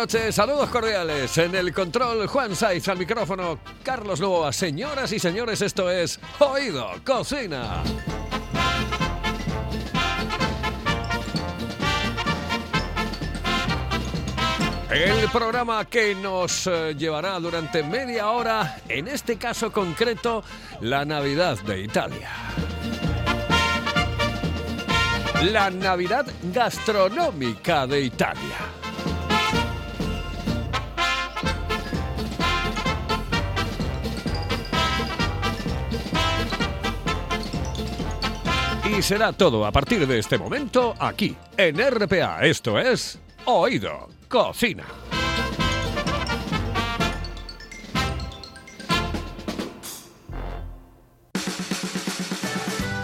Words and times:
Noches, 0.00 0.34
saludos 0.34 0.70
cordiales. 0.70 1.36
En 1.36 1.54
el 1.54 1.74
control, 1.74 2.26
Juan 2.26 2.56
Saiz, 2.56 2.88
al 2.88 2.96
micrófono, 2.96 3.58
Carlos 3.82 4.18
Novoa. 4.18 4.50
Señoras 4.50 5.12
y 5.12 5.18
señores, 5.18 5.60
esto 5.60 5.90
es 5.90 6.18
Oído 6.38 6.90
Cocina. 7.04 7.82
El 14.90 15.28
programa 15.28 15.84
que 15.84 16.14
nos 16.14 16.66
eh, 16.66 16.94
llevará 16.96 17.38
durante 17.38 17.82
media 17.82 18.30
hora, 18.30 18.78
en 18.88 19.06
este 19.06 19.36
caso 19.36 19.70
concreto, 19.70 20.42
la 20.80 21.04
Navidad 21.04 21.58
de 21.58 21.82
Italia. 21.82 22.30
La 25.42 25.68
Navidad 25.68 26.26
gastronómica 26.54 27.86
de 27.86 28.00
Italia. 28.00 28.79
Y 38.90 39.02
será 39.02 39.32
todo 39.32 39.64
a 39.64 39.70
partir 39.70 40.04
de 40.04 40.18
este 40.18 40.36
momento 40.36 40.94
aquí, 40.98 41.36
en 41.56 41.76
RPA. 41.78 42.40
Esto 42.44 42.76
es 42.76 43.20
Oído 43.44 44.08
Cocina. 44.28 44.84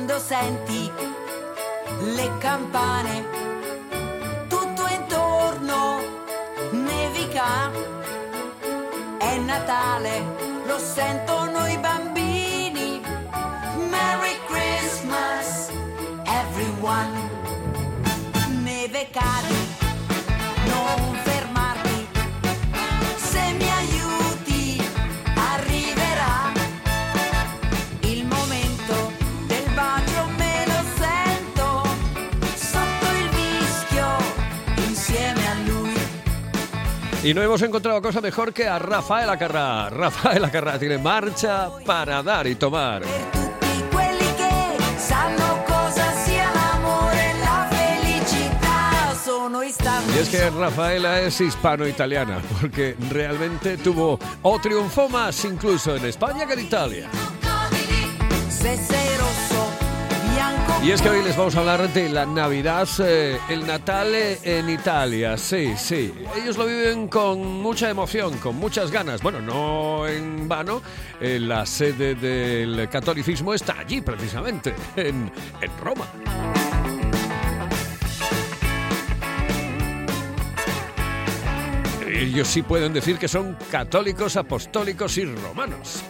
Quando 0.00 0.18
senti 0.18 0.90
le 2.14 2.38
campane, 2.38 3.39
Y 37.22 37.34
no 37.34 37.42
hemos 37.42 37.60
encontrado 37.60 38.00
cosa 38.00 38.22
mejor 38.22 38.54
que 38.54 38.66
a 38.66 38.78
Rafael 38.78 39.28
Acarrá. 39.28 39.90
Rafael 39.90 40.42
Acarrá 40.42 40.78
tiene 40.78 40.96
marcha 40.96 41.68
para 41.84 42.22
dar 42.22 42.46
y 42.46 42.54
tomar. 42.54 43.02
Y 50.14 50.18
es 50.18 50.28
que 50.30 50.50
Rafaela 50.50 51.20
es 51.20 51.40
hispano-italiana, 51.40 52.40
porque 52.60 52.96
realmente 53.10 53.76
tuvo 53.76 54.18
o 54.42 54.58
triunfó 54.58 55.08
más 55.08 55.44
incluso 55.44 55.96
en 55.96 56.06
España 56.06 56.46
que 56.46 56.54
en 56.54 56.60
Italia. 56.60 57.08
Y 60.82 60.92
es 60.92 61.02
que 61.02 61.10
hoy 61.10 61.22
les 61.22 61.36
vamos 61.36 61.54
a 61.56 61.60
hablar 61.60 61.92
de 61.92 62.08
la 62.08 62.24
Navidad, 62.24 62.88
eh, 63.00 63.38
el 63.50 63.66
Natale 63.66 64.38
en 64.42 64.70
Italia. 64.70 65.36
Sí, 65.36 65.74
sí. 65.76 66.12
Ellos 66.34 66.56
lo 66.56 66.64
viven 66.64 67.06
con 67.06 67.60
mucha 67.60 67.90
emoción, 67.90 68.38
con 68.38 68.56
muchas 68.56 68.90
ganas. 68.90 69.20
Bueno, 69.22 69.42
no 69.42 70.08
en 70.08 70.48
vano. 70.48 70.80
eh, 71.20 71.38
la 71.38 71.66
sede 71.66 72.14
del 72.14 72.88
catolicismo 72.88 73.52
está 73.52 73.78
allí, 73.78 74.00
precisamente, 74.00 74.74
en, 74.96 75.30
en 75.60 75.78
Roma. 75.78 76.06
Ellos 82.10 82.48
sí 82.48 82.62
pueden 82.62 82.94
decir 82.94 83.18
que 83.18 83.28
son 83.28 83.56
católicos, 83.70 84.36
apostólicos 84.36 85.16
y 85.18 85.26
romanos. 85.26 86.02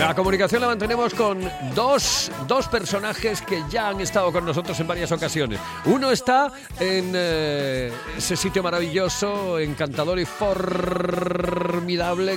La 0.00 0.14
comunicación 0.14 0.62
la 0.62 0.68
mantenemos 0.68 1.12
con 1.12 1.38
dos, 1.74 2.32
dos 2.48 2.68
personajes 2.68 3.42
que 3.42 3.62
ya 3.68 3.90
han 3.90 4.00
estado 4.00 4.32
con 4.32 4.46
nosotros 4.46 4.80
en 4.80 4.86
varias 4.86 5.12
ocasiones. 5.12 5.60
Uno 5.84 6.10
está 6.10 6.50
en 6.80 7.12
eh, 7.14 7.92
ese 8.16 8.34
sitio 8.34 8.62
maravilloso, 8.62 9.58
encantador 9.58 10.18
y 10.18 10.24
formidable 10.24 11.18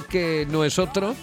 que 0.10 0.46
no 0.52 0.66
es 0.66 0.78
otro. 0.78 1.16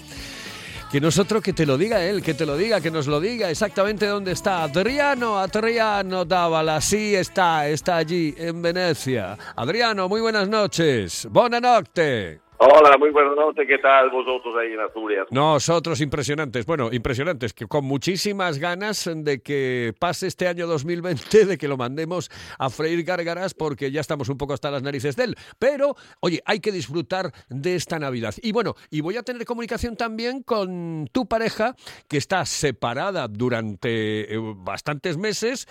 Que 0.91 0.99
no 0.99 1.09
es 1.09 1.19
otro 1.19 1.43
que 1.43 1.53
te 1.53 1.67
lo 1.67 1.77
diga 1.77 2.03
él, 2.03 2.23
que 2.23 2.33
te 2.33 2.47
lo 2.47 2.57
diga, 2.57 2.81
que 2.81 2.91
nos 2.91 3.07
lo 3.07 3.21
diga 3.21 3.51
exactamente 3.51 4.07
dónde 4.07 4.33
está. 4.33 4.63
Adriano, 4.63 5.39
Adriano 5.39 6.25
Dávala, 6.25 6.81
sí 6.81 7.15
está, 7.15 7.69
está 7.69 7.97
allí 7.97 8.35
en 8.39 8.63
Venecia. 8.63 9.37
Adriano, 9.57 10.09
muy 10.09 10.23
buenas 10.23 10.49
noches. 10.49 11.29
Buenas 11.31 11.61
noches. 11.61 12.41
Hola, 12.63 12.99
muy 12.99 13.09
buenas 13.09 13.35
noches. 13.37 13.65
¿Qué 13.67 13.79
tal 13.79 14.11
vosotros 14.11 14.55
ahí 14.55 14.75
en 14.75 14.81
Asturias? 14.81 15.27
Nosotros 15.31 15.99
impresionantes, 16.03 16.67
bueno, 16.67 16.93
impresionantes, 16.93 17.55
que 17.55 17.67
con 17.67 17.87
muchísimas 17.87 18.59
ganas 18.59 19.09
de 19.11 19.41
que 19.41 19.95
pase 19.99 20.27
este 20.27 20.47
año 20.47 20.67
2020, 20.67 21.47
de 21.47 21.57
que 21.57 21.67
lo 21.69 21.79
mandemos 21.79 22.31
a 22.59 22.69
freír 22.69 23.03
gárgaras, 23.03 23.55
porque 23.55 23.91
ya 23.91 24.03
estamos 24.03 24.29
un 24.29 24.37
poco 24.37 24.53
hasta 24.53 24.71
las 24.71 24.83
narices 24.83 25.17
de 25.17 25.25
él. 25.25 25.37
Pero, 25.59 25.97
oye, 26.21 26.43
hay 26.45 26.61
que 26.61 26.71
disfrutar 26.71 27.33
de 27.49 27.77
esta 27.77 27.99
Navidad. 27.99 28.35
Y 28.43 28.53
bueno, 28.53 28.75
y 28.91 29.01
voy 29.01 29.17
a 29.17 29.23
tener 29.23 29.47
comunicación 29.47 29.97
también 29.97 30.43
con 30.43 31.09
tu 31.13 31.27
pareja, 31.27 31.75
que 32.09 32.19
está 32.19 32.45
separada 32.45 33.27
durante 33.27 34.35
eh, 34.35 34.39
bastantes 34.39 35.17
meses, 35.17 35.67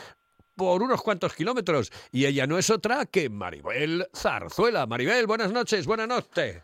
por 0.55 0.81
unos 0.81 1.03
cuantos 1.03 1.35
kilómetros. 1.35 1.91
Y 2.11 2.25
ella 2.25 2.47
no 2.47 2.57
es 2.57 2.71
otra 2.71 3.05
que 3.05 3.29
Maribel 3.29 4.07
Zarzuela. 4.11 4.87
Maribel, 4.87 5.27
buenas 5.27 5.51
noches, 5.51 5.85
buenas 5.85 6.07
noches. 6.07 6.63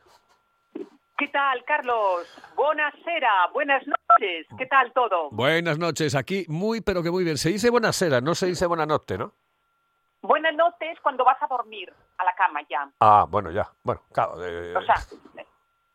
¿Qué 1.18 1.28
tal, 1.30 1.64
Carlos? 1.66 2.28
Buonasera, 2.56 3.48
buenas 3.54 3.84
noches. 3.88 4.48
¿Qué 4.58 4.66
tal 4.66 4.92
todo? 4.94 5.30
Buenas 5.32 5.78
noches, 5.80 6.14
aquí 6.14 6.46
muy 6.50 6.82
pero 6.82 7.02
que 7.02 7.12
muy 7.12 7.24
bien. 7.24 7.38
Se 7.38 7.50
dice 7.50 7.70
buenasera, 7.70 8.20
no 8.20 8.36
se 8.36 8.48
dice 8.48 8.66
buena 8.66 8.86
noche, 8.86 9.18
¿no? 9.18 9.32
Buena 10.22 10.52
noche 10.52 10.92
es 10.92 11.00
cuando 11.02 11.24
vas 11.24 11.42
a 11.42 11.48
dormir 11.48 11.94
a 12.18 12.24
la 12.26 12.34
cama 12.36 12.62
ya. 12.70 12.90
Ah, 13.00 13.26
bueno, 13.30 13.52
ya. 13.52 13.70
Bueno, 13.84 14.02
claro. 14.12 14.44
eh, 14.46 14.76
O 14.76 14.82
sea, 14.82 14.96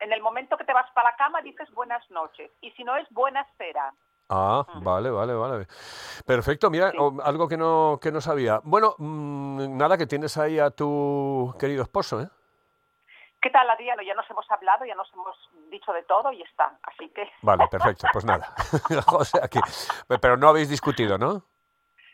en 0.00 0.12
el 0.12 0.22
momento 0.22 0.56
que 0.56 0.64
te 0.64 0.72
vas 0.72 0.90
para 0.94 1.11
la 1.11 1.17
cama 1.17 1.43
dices 1.43 1.69
buenas 1.75 2.08
noches. 2.11 2.50
Y 2.62 2.70
si 2.72 2.84
no 2.84 2.96
es 2.96 3.06
buena 3.11 3.46
cera. 3.58 3.93
Ah, 4.31 4.64
vale, 4.76 5.11
vale, 5.11 5.34
vale. 5.34 5.67
Perfecto, 6.25 6.70
mira, 6.70 6.93
Sí. 6.93 6.96
o- 6.99 7.20
algo 7.22 7.49
que 7.49 7.56
no, 7.56 7.99
que 8.00 8.12
no 8.12 8.20
sabía. 8.20 8.61
Bueno, 8.62 8.94
mm, 8.96 9.76
nada, 9.76 9.99
que 9.99 10.06
tienes 10.06 10.38
ahí 10.38 10.58
a 10.61 10.70
tu 10.70 11.52
querido 11.58 11.82
esposo, 11.82 12.20
¿eh? 12.22 12.28
¿Qué 13.41 13.51
tal, 13.51 13.69
Adriano? 13.71 14.03
Ya 14.03 14.15
nos 14.15 14.29
hemos 14.31 14.45
hablado, 14.51 14.85
ya 14.85 14.95
nos 14.95 15.11
hemos 15.15 15.37
dicho 15.71 15.93
de 15.93 16.03
todo 16.03 16.31
y 16.33 16.43
está. 16.43 16.79
Así 16.83 17.09
que... 17.11 17.31
Vale, 17.43 17.67
perfecto, 17.69 18.07
pues 18.13 18.25
nada. 18.25 18.55
o 19.13 19.25
sea 19.25 19.49
que, 19.49 19.61
pero 20.21 20.37
no 20.37 20.49
habéis 20.49 20.69
discutido, 20.69 21.17
¿no? 21.17 21.43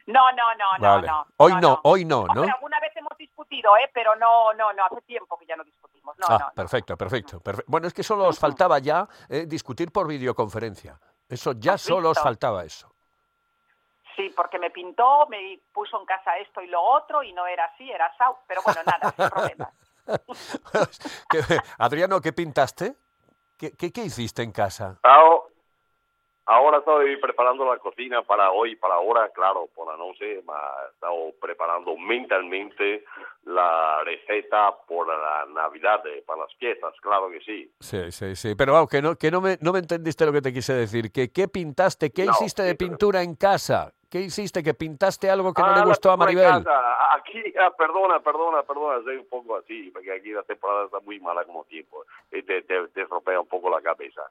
No, 0.06 0.30
no, 0.32 0.54
no, 0.54 0.78
no, 0.78 0.88
Vale. 0.94 1.06
no. 1.08 1.26
Hoy 1.38 1.54
no, 1.60 1.80
hoy 1.82 2.04
no, 2.04 2.20
Hombre, 2.20 2.46
¿no? 2.46 2.54
alguna 2.54 2.78
vez 2.78 2.94
hemos 2.94 3.16
discutido, 3.18 3.76
¿eh? 3.76 3.90
Pero 3.92 4.14
no, 4.14 4.52
no, 4.54 4.72
no, 4.72 4.84
hace 4.84 5.02
tiempo 5.02 5.36
que 5.36 5.46
ya 5.46 5.56
no 5.56 5.64
discutimos. 5.64 6.16
No, 6.18 6.26
ah, 6.28 6.38
no, 6.38 6.52
perfecto, 6.54 6.96
perfecto, 6.96 7.40
perfe- 7.40 7.64
Bueno, 7.66 7.88
es 7.88 7.92
que 7.94 8.04
solo 8.04 8.28
os 8.28 8.38
faltaba 8.38 8.78
ya 8.78 9.08
eh, 9.28 9.46
discutir 9.46 9.90
por 9.90 10.06
videoconferencia. 10.06 10.96
Eso 11.28 11.54
ya 11.56 11.72
¿Has 11.72 11.80
solo 11.82 12.10
os 12.10 12.20
faltaba 12.20 12.62
eso. 12.64 12.88
Sí, 14.14 14.32
porque 14.36 14.60
me 14.60 14.70
pintó, 14.70 15.26
me 15.26 15.60
puso 15.72 15.98
en 16.00 16.06
casa 16.06 16.38
esto 16.38 16.60
y 16.62 16.68
lo 16.68 16.80
otro 16.80 17.24
y 17.24 17.32
no 17.32 17.44
era 17.48 17.64
así, 17.64 17.90
era 17.90 18.16
sao. 18.16 18.38
Pero 18.46 18.62
bueno, 18.64 18.80
nada, 18.86 19.10
sin 19.10 19.28
problema. 19.30 19.70
¿Qué- 21.30 21.40
Adriano, 21.78 22.20
¿qué 22.20 22.32
pintaste? 22.32 22.96
¿Qué, 23.58 23.72
qué, 23.72 23.92
qué 23.92 24.04
hiciste 24.04 24.42
en 24.42 24.52
casa? 24.52 25.00
Ahora, 26.48 26.78
estoy 26.78 27.16
preparando 27.16 27.64
la 27.64 27.76
cocina 27.78 28.22
para 28.22 28.52
hoy, 28.52 28.76
para 28.76 28.94
ahora, 28.94 29.28
claro, 29.30 29.68
por 29.74 29.88
la 29.90 29.96
noche. 29.96 30.42
Me 30.46 30.52
he 30.52 30.92
estado 30.92 31.32
preparando 31.40 31.96
mentalmente 31.96 33.04
la 33.46 34.04
receta 34.04 34.72
por 34.86 35.08
la 35.08 35.44
Navidad, 35.52 36.06
eh, 36.06 36.22
para 36.24 36.42
las 36.42 36.54
fiestas, 36.54 36.94
claro 37.02 37.28
que 37.30 37.40
sí. 37.40 37.68
Sí, 37.80 38.12
sí, 38.12 38.36
sí. 38.36 38.54
Pero 38.54 38.74
vamos, 38.74 38.88
que 38.88 39.02
no, 39.02 39.16
que 39.16 39.32
no 39.32 39.40
me, 39.40 39.58
no 39.60 39.72
me 39.72 39.80
entendiste 39.80 40.24
lo 40.24 40.32
que 40.32 40.40
te 40.40 40.52
quise 40.52 40.72
decir. 40.72 41.10
Que, 41.10 41.32
¿Qué 41.32 41.48
pintaste? 41.48 42.12
¿Qué 42.12 42.26
No, 42.26 42.30
hiciste 42.30 42.62
de 42.62 42.76
pintura 42.76 43.22
en 43.22 43.34
casa? 43.34 43.92
¿Qué 44.10 44.20
hiciste? 44.20 44.62
¿Que 44.62 44.72
pintaste 44.74 45.28
algo 45.30 45.52
que 45.52 45.62
no 45.62 45.68
Ah, 45.68 45.72
le 45.74 45.80
la 45.80 45.86
gustó 45.86 46.10
a 46.10 46.16
Maribel? 46.16 46.44
casa. 46.64 47.14
Aquí, 47.14 47.42
ah, 47.60 47.70
perdona, 47.76 48.20
perdona, 48.20 48.62
perdona, 48.62 49.02
soy 49.02 49.16
un 49.16 49.28
poco 49.28 49.56
así, 49.56 49.90
porque 49.90 50.12
aquí 50.12 50.30
la 50.30 50.42
temporada 50.44 50.84
está 50.86 51.00
muy 51.00 51.18
mala 51.20 51.44
como 51.44 51.64
tiempo 51.64 52.04
y 52.30 52.42
te, 52.42 52.62
te, 52.62 52.86
te 52.88 53.04
un 53.38 53.46
poco 53.48 53.68
la 53.68 53.82
cabeza. 53.82 54.22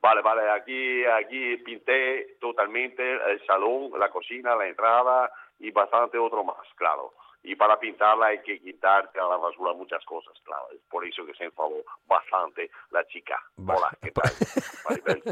Vale, 0.00 0.22
vale, 0.22 0.48
aquí, 0.50 1.04
aquí 1.04 1.56
pinté 1.58 2.36
totalmente 2.40 3.02
el 3.30 3.44
salón, 3.46 3.90
la 3.98 4.08
cocina, 4.10 4.54
la 4.56 4.66
entrada 4.68 5.30
y 5.58 5.70
bastante 5.72 6.16
otro 6.18 6.44
más, 6.44 6.56
claro. 6.76 7.12
Y 7.42 7.54
para 7.56 7.78
pintarla 7.78 8.26
hay 8.26 8.42
que 8.42 8.60
quitar 8.60 9.10
a 9.14 9.24
la 9.28 9.36
basura 9.36 9.72
muchas 9.72 10.04
cosas, 10.04 10.34
claro. 10.44 10.66
Es 10.72 10.80
por 10.90 11.04
eso 11.06 11.24
que 11.26 11.34
se 11.34 11.44
enfadó 11.44 11.76
bastante 12.06 12.70
la 12.90 13.04
chica. 13.06 13.40
Hola, 13.58 13.90
¿qué 14.02 14.10
tal? 14.10 14.32
Maribel? 14.88 15.22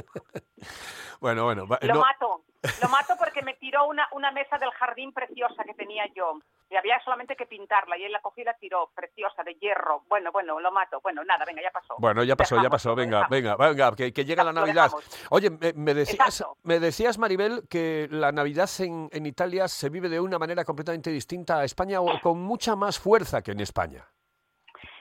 Bueno, 1.20 1.44
bueno. 1.44 1.66
va- 1.66 1.78
Lo 1.82 1.94
no- 1.94 2.00
mato. 2.00 2.42
Lo 2.82 2.88
mato 2.88 3.14
porque 3.18 3.42
me 3.42 3.54
tiró 3.54 3.86
una, 3.86 4.08
una 4.12 4.30
mesa 4.30 4.58
del 4.58 4.70
jardín 4.70 5.12
preciosa 5.12 5.64
que 5.64 5.74
tenía 5.74 6.04
yo. 6.14 6.38
Y 6.70 6.76
había 6.76 7.00
solamente 7.04 7.36
que 7.36 7.46
pintarla. 7.46 7.96
Y 7.96 8.04
él 8.04 8.12
la 8.12 8.20
cogió 8.20 8.42
y 8.42 8.44
la 8.46 8.54
tiró, 8.54 8.90
preciosa, 8.94 9.42
de 9.42 9.54
hierro. 9.54 10.02
Bueno, 10.08 10.32
bueno, 10.32 10.58
lo 10.60 10.72
mato. 10.72 11.00
Bueno, 11.00 11.22
nada, 11.24 11.44
venga, 11.44 11.62
ya 11.62 11.70
pasó. 11.70 11.94
Bueno, 11.98 12.24
ya 12.24 12.36
pasó, 12.36 12.60
ya 12.62 12.70
pasó. 12.70 12.94
Venga, 12.94 13.26
venga, 13.28 13.56
venga, 13.56 13.94
que, 13.94 14.12
que 14.12 14.24
llega 14.24 14.44
la 14.44 14.52
Navidad. 14.52 14.90
Oye, 15.30 15.50
me, 15.50 15.72
me 15.74 15.94
decías, 15.94 16.40
Exacto. 16.40 16.56
me 16.62 16.80
decías, 16.80 17.18
Maribel, 17.18 17.68
que 17.68 18.08
la 18.10 18.32
Navidad 18.32 18.68
en, 18.80 19.08
en 19.12 19.26
Italia 19.26 19.68
se 19.68 19.88
vive 19.88 20.08
de 20.08 20.20
una 20.20 20.38
manera 20.38 20.64
completamente 20.64 21.10
distinta 21.10 21.58
a 21.58 21.64
España 21.64 22.00
o 22.00 22.20
con 22.20 22.40
mucha 22.42 22.76
más 22.76 22.98
fuerza 22.98 23.42
que 23.42 23.52
en 23.52 23.60
España. 23.60 24.04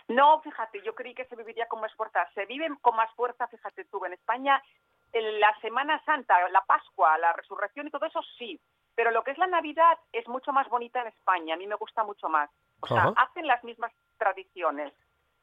No, 0.07 0.39
fíjate, 0.41 0.81
yo 0.85 0.93
creí 0.93 1.15
que 1.15 1.25
se 1.25 1.35
viviría 1.35 1.67
con 1.67 1.81
más 1.81 1.93
fuerza. 1.95 2.27
Se 2.35 2.45
vive 2.45 2.67
con 2.81 2.95
más 2.95 3.11
fuerza, 3.15 3.47
fíjate 3.47 3.85
tú, 3.85 4.05
en 4.05 4.13
España, 4.13 4.61
la 5.21 5.55
Semana 5.61 6.01
Santa, 6.05 6.47
la 6.49 6.61
Pascua, 6.65 7.17
la 7.17 7.33
Resurrección 7.33 7.87
y 7.87 7.91
todo 7.91 8.05
eso 8.05 8.21
sí. 8.37 8.59
Pero 8.95 9.11
lo 9.11 9.23
que 9.23 9.31
es 9.31 9.37
la 9.37 9.47
Navidad 9.47 9.97
es 10.13 10.27
mucho 10.27 10.51
más 10.53 10.67
bonita 10.69 11.01
en 11.01 11.07
España. 11.07 11.53
A 11.55 11.57
mí 11.57 11.67
me 11.67 11.75
gusta 11.75 12.03
mucho 12.03 12.29
más. 12.29 12.49
O 12.81 12.87
sea, 12.87 13.11
hacen 13.17 13.45
las 13.47 13.63
mismas 13.63 13.91
tradiciones. 14.17 14.93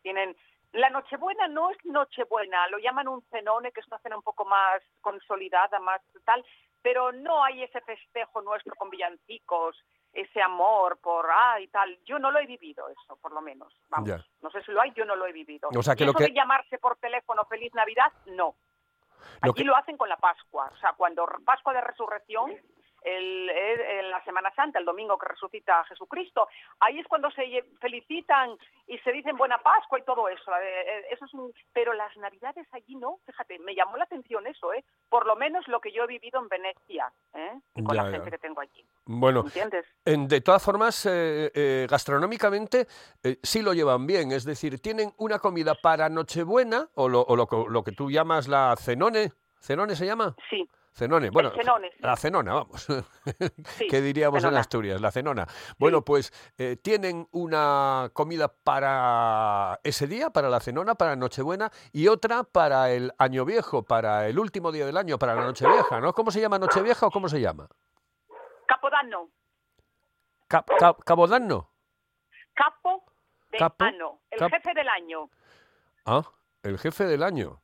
Tienen 0.03 0.37
la 0.73 0.89
Nochebuena 0.89 1.49
no 1.49 1.71
es 1.71 1.77
Nochebuena, 1.85 2.67
lo 2.69 2.79
llaman 2.79 3.07
un 3.07 3.23
cenone, 3.31 3.73
que 3.73 3.81
es 3.81 3.87
una 3.89 3.99
cena 3.99 4.17
un 4.17 4.23
poco 4.23 4.47
más 4.47 4.83
consolidada, 5.03 5.79
más 5.81 6.01
tal, 6.25 6.43
pero 6.81 7.13
no 7.13 7.45
hay 7.45 7.63
ese 7.63 7.81
festejo 7.83 8.41
nuestro 8.41 8.75
con 8.77 8.89
villancicos, 8.89 9.77
ese 10.15 10.41
amor 10.41 10.99
por 11.03 11.29
ah 11.31 11.61
y 11.61 11.69
tal. 11.69 11.99
Yo 12.05 12.19
no 12.19 12.31
lo 12.31 12.39
he 12.39 12.47
vivido 12.47 12.89
eso, 12.89 13.17
por 13.19 13.33
lo 13.33 13.43
menos. 13.43 13.71
Vamos, 13.91 14.09
Ya. 14.09 14.25
no 14.41 14.51
sé 14.51 14.63
si 14.63 14.73
lo 14.73 14.81
hay, 14.81 14.93
yo 14.93 15.05
no 15.05 15.15
lo 15.15 15.27
he 15.27 15.33
vivido. 15.33 15.69
O 15.77 15.83
sea, 15.83 15.95
que 15.95 16.05
Y 16.05 16.07
lo 16.07 16.13
eso 16.13 16.19
que- 16.21 16.25
de 16.29 16.33
llamarse 16.33 16.79
por 16.79 16.97
teléfono 16.97 17.45
Feliz 17.45 17.75
Navidad, 17.75 18.11
no. 18.27 18.55
Lo 19.43 19.51
Aquí 19.53 19.63
que- 19.63 19.65
lo 19.65 19.77
hacen 19.77 19.97
con 19.97 20.09
la 20.09 20.17
Pascua, 20.17 20.71
o 20.73 20.77
sea, 20.77 20.93
cuando 20.93 21.27
Pascua 21.45 21.73
de 21.73 21.81
Resurrección, 21.81 22.53
el, 23.05 23.51
el- 23.51 23.81
en 23.81 24.11
la 24.11 24.23
Semana 24.25 24.53
Santa, 24.55 24.79
el 24.79 24.85
domingo 24.85 25.19
que 25.19 25.29
resucita 25.29 25.81
a 25.81 25.85
Jesucristo, 25.85 26.49
ahí 26.81 26.99
es 26.99 27.07
cuando 27.07 27.31
se 27.31 27.65
felicitan 27.81 28.51
y 28.87 28.99
se 28.99 29.13
dicen 29.13 29.37
Buena 29.37 29.59
Pascua 29.59 29.99
y 29.99 30.03
todo 30.05 30.29
eso. 30.29 30.51
eh, 30.57 30.81
eh, 30.87 31.05
eso 31.11 31.25
es 31.25 31.35
un, 31.35 31.53
pero 31.73 31.93
las 31.93 32.17
Navidades 32.17 32.67
allí 32.73 32.95
no, 32.97 33.19
fíjate, 33.27 33.59
me 33.61 33.75
llamó 33.75 33.97
la 33.97 34.05
atención 34.05 34.47
eso, 34.47 34.73
¿eh? 34.73 34.85
Por 35.09 35.27
lo 35.27 35.37
menos 35.37 35.67
lo 35.69 35.81
que 35.81 35.93
yo 35.93 36.05
he 36.05 36.07
vivido 36.07 36.41
en 36.41 36.49
Venecia, 36.49 37.13
¿eh? 37.35 37.59
Y 37.75 37.83
con 37.85 37.97
Ya, 37.97 38.03
la 38.03 38.09
ya. 38.11 38.17
gente 38.17 38.31
que 38.31 38.39
tengo 38.39 38.61
allí, 38.61 38.85
Bueno, 39.07 39.41
¿entiendes? 39.45 39.85
en- 40.05 40.29
de 40.29 40.41
todas 40.41 40.65
formas, 40.65 41.07
eh, 41.07 41.51
eh, 41.55 41.87
gastronómicamente 41.91 42.87
sí 43.43 43.63
lo 43.63 43.73
llevan 43.75 44.07
bien. 44.07 44.33
Es 44.33 44.45
decir, 44.45 44.81
tienen 44.81 45.13
una 45.19 45.39
comida 45.39 45.75
para 45.75 46.09
Nochebuena 46.09 46.89
o 46.95 47.09
lo, 47.09 47.23
o 47.23 47.37
lo 47.37 47.47
que- 47.47 47.65
lo 47.69 47.83
que 47.83 47.93
tú 47.93 48.11
llamas 48.11 48.49
la 48.49 48.75
cenone. 48.77 49.33
¿Cenone 49.61 49.95
se 49.95 50.07
llama? 50.07 50.35
Sí, 50.51 50.69
Cenone, 50.95 51.31
bueno, 51.31 51.51
cenone, 51.53 51.91
sí. 51.91 51.99
la 52.01 52.17
cenona, 52.17 52.53
vamos. 52.55 52.87
Sí, 53.79 53.87
que 53.89 54.01
diríamos 54.03 54.39
en 54.39 54.43
cenona. 54.43 54.61
Asturias, 54.61 55.01
la 55.01 55.11
cenona. 55.11 55.47
Bueno, 55.79 56.03
pues 56.05 56.33
eh, 56.59 56.77
tienen 56.77 57.27
una 57.33 58.11
comida 58.13 58.49
para 58.49 59.81
ese 59.85 60.07
día, 60.07 60.29
para 60.31 60.51
la 60.51 60.61
cenona, 60.61 60.95
para 60.95 61.17
Nochebuena, 61.17 61.71
y 61.93 62.09
otra 62.09 62.43
para 62.45 62.91
el 62.91 63.13
Año 63.19 63.45
Viejo, 63.47 63.83
para 63.85 64.29
el 64.29 64.39
último 64.39 64.71
día 64.71 64.85
del 64.85 64.99
año, 64.99 65.19
para 65.19 65.35
la 65.35 65.45
Nochevieja, 65.45 66.01
¿no? 66.01 66.13
¿Cómo 66.13 66.31
se 66.31 66.41
llama 66.43 66.59
Nochevieja 66.59 67.07
o 67.07 67.11
cómo 67.11 67.29
se 67.29 67.41
llama? 67.41 67.69
Capodano, 68.67 69.31
Cap- 70.49 70.69
cap- 70.79 70.99
capo 71.05 71.27
de 73.51 73.59
Capo, 73.59 73.85
ano, 73.85 74.21
el 74.31 74.39
cap- 74.39 74.51
jefe 74.53 74.75
del 74.75 74.89
año. 74.89 75.31
Ah, 76.05 76.23
el 76.63 76.79
jefe 76.79 77.05
del 77.05 77.23
año. 77.23 77.61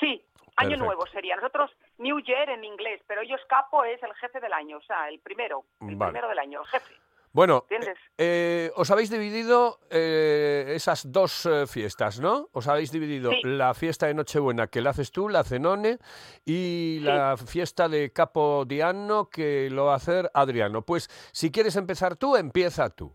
Sí, 0.00 0.22
año 0.56 0.68
Perfecto. 0.70 0.84
nuevo 0.84 1.06
sería. 1.06 1.36
Nosotros 1.36 1.70
New 1.98 2.18
Year 2.20 2.48
en 2.50 2.64
inglés, 2.64 3.00
pero 3.06 3.20
ellos 3.22 3.40
capo 3.48 3.84
es 3.84 4.02
el 4.02 4.12
jefe 4.14 4.40
del 4.40 4.52
año, 4.52 4.78
o 4.78 4.82
sea, 4.82 5.08
el 5.08 5.20
primero, 5.20 5.64
el 5.80 5.96
Vale. 5.96 6.10
primero 6.12 6.28
del 6.28 6.38
año, 6.38 6.60
el 6.62 6.66
jefe. 6.66 6.94
Bueno, 7.32 7.64
¿Entiendes? 7.68 7.98
eh, 8.16 8.70
os 8.76 8.88
habéis 8.92 9.10
dividido 9.10 9.80
eh, 9.90 10.66
esas 10.76 11.10
dos 11.10 11.46
eh, 11.46 11.66
fiestas, 11.66 12.20
¿no? 12.20 12.48
Os 12.52 12.68
habéis 12.68 12.92
dividido 12.92 13.32
Sí. 13.32 13.40
la 13.42 13.74
fiesta 13.74 14.06
de 14.06 14.14
Nochebuena 14.14 14.68
que 14.68 14.80
la 14.80 14.90
haces 14.90 15.10
tú, 15.10 15.28
la 15.28 15.42
Cenone, 15.42 15.98
y 16.44 16.98
Sí. 17.00 17.04
la 17.04 17.36
fiesta 17.36 17.88
de 17.88 18.12
Capo 18.12 18.64
Diano 18.66 19.28
que 19.30 19.68
lo 19.68 19.86
va 19.86 19.94
a 19.94 19.96
hacer 19.96 20.30
Adriano. 20.32 20.82
Pues 20.82 21.08
si 21.32 21.50
quieres 21.50 21.74
empezar 21.74 22.14
tú, 22.14 22.36
empieza 22.36 22.88
tú. 22.90 23.12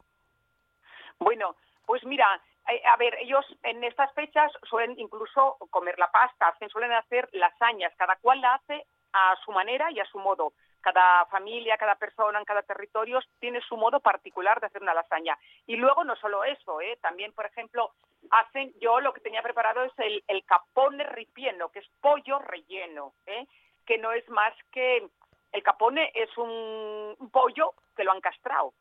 Bueno, 1.20 1.56
pues 1.86 2.04
mira, 2.06 2.26
eh, 2.70 2.82
a 2.86 2.98
ver, 2.98 3.16
ellos 3.20 3.46
en 3.64 3.84
estas 3.84 4.14
fechas 4.14 4.52
suelen 4.64 5.00
incluso 5.00 5.58
comer 5.70 5.98
la 5.98 6.12
pasta, 6.12 6.56
suelen 6.70 6.92
hacer 6.94 7.28
lasañas, 7.34 7.94
cada 7.98 8.16
cual 8.18 8.42
la 8.42 8.56
hace 8.56 8.86
a 9.14 9.36
su 9.44 9.52
manera 9.52 9.92
y 9.92 10.00
a 10.00 10.06
su 10.06 10.20
modo. 10.20 10.54
Cada 10.82 11.26
familia, 11.26 11.78
cada 11.78 11.96
persona 11.96 12.40
en 12.40 12.46
cada 12.46 12.62
territorio 12.62 13.20
tiene 13.40 13.60
su 13.62 13.76
modo 13.76 14.00
particular 14.00 14.60
de 14.60 14.68
hacer 14.68 14.82
una 14.82 14.94
lasaña. 14.94 15.38
Y 15.68 15.76
luego 15.76 16.04
no 16.04 16.16
solo 16.16 16.44
eso, 16.44 16.80
¿eh? 16.80 16.98
también, 17.02 17.34
por 17.34 17.46
ejemplo, 17.46 17.92
hacen, 18.32 18.74
yo 18.80 19.00
lo 19.02 19.14
que 19.14 19.22
tenía 19.22 19.42
preparado 19.42 19.84
es 19.84 19.94
el, 19.98 20.46
capone 20.46 21.04
ripieno, 21.04 21.70
que 21.70 21.80
es 21.80 21.88
pollo 22.00 22.40
relleno, 22.40 23.14
¿eh? 23.26 23.46
que 23.86 23.98
no 23.98 24.12
es 24.14 24.28
más 24.30 24.54
que, 24.72 25.10
el 25.52 25.64
capone 25.64 26.12
es 26.14 26.30
un, 26.38 27.30
pollo 27.32 27.74
que 27.96 28.04
lo 28.04 28.12
han 28.12 28.22
castrado, 28.22 28.74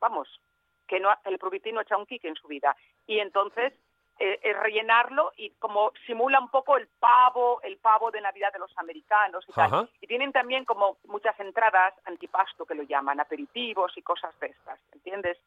vamos, 0.00 0.28
que 0.86 1.00
no, 1.00 1.10
el 1.24 1.38
Pruvití 1.38 1.72
no 1.72 1.80
ha 1.80 1.82
echado 1.82 2.00
un 2.00 2.06
kick 2.06 2.24
en 2.24 2.34
su 2.34 2.48
vida. 2.48 2.74
Y 3.06 3.18
entonces 3.18 3.72
eh, 4.18 4.38
es 4.42 4.56
rellenarlo 4.56 5.32
y 5.36 5.50
como 5.58 5.92
simula 6.06 6.38
un 6.38 6.48
poco 6.48 6.76
el 6.76 6.86
pavo, 7.00 7.60
el 7.62 7.78
pavo 7.78 8.10
de 8.10 8.20
Navidad 8.20 8.52
de 8.52 8.58
los 8.58 8.76
americanos 8.78 9.44
y 9.48 9.52
Ajá. 9.52 9.68
tal. 9.68 9.90
Y 10.00 10.06
tienen 10.06 10.32
también 10.32 10.64
como 10.64 10.98
muchas 11.06 11.38
entradas 11.40 11.94
antipasto 12.04 12.64
que 12.64 12.74
lo 12.74 12.84
llaman, 12.84 13.18
aperitivos 13.20 13.96
y 13.96 14.02
cosas 14.02 14.38
de 14.38 14.48
estas, 14.48 14.78
¿entiendes? 14.92 15.38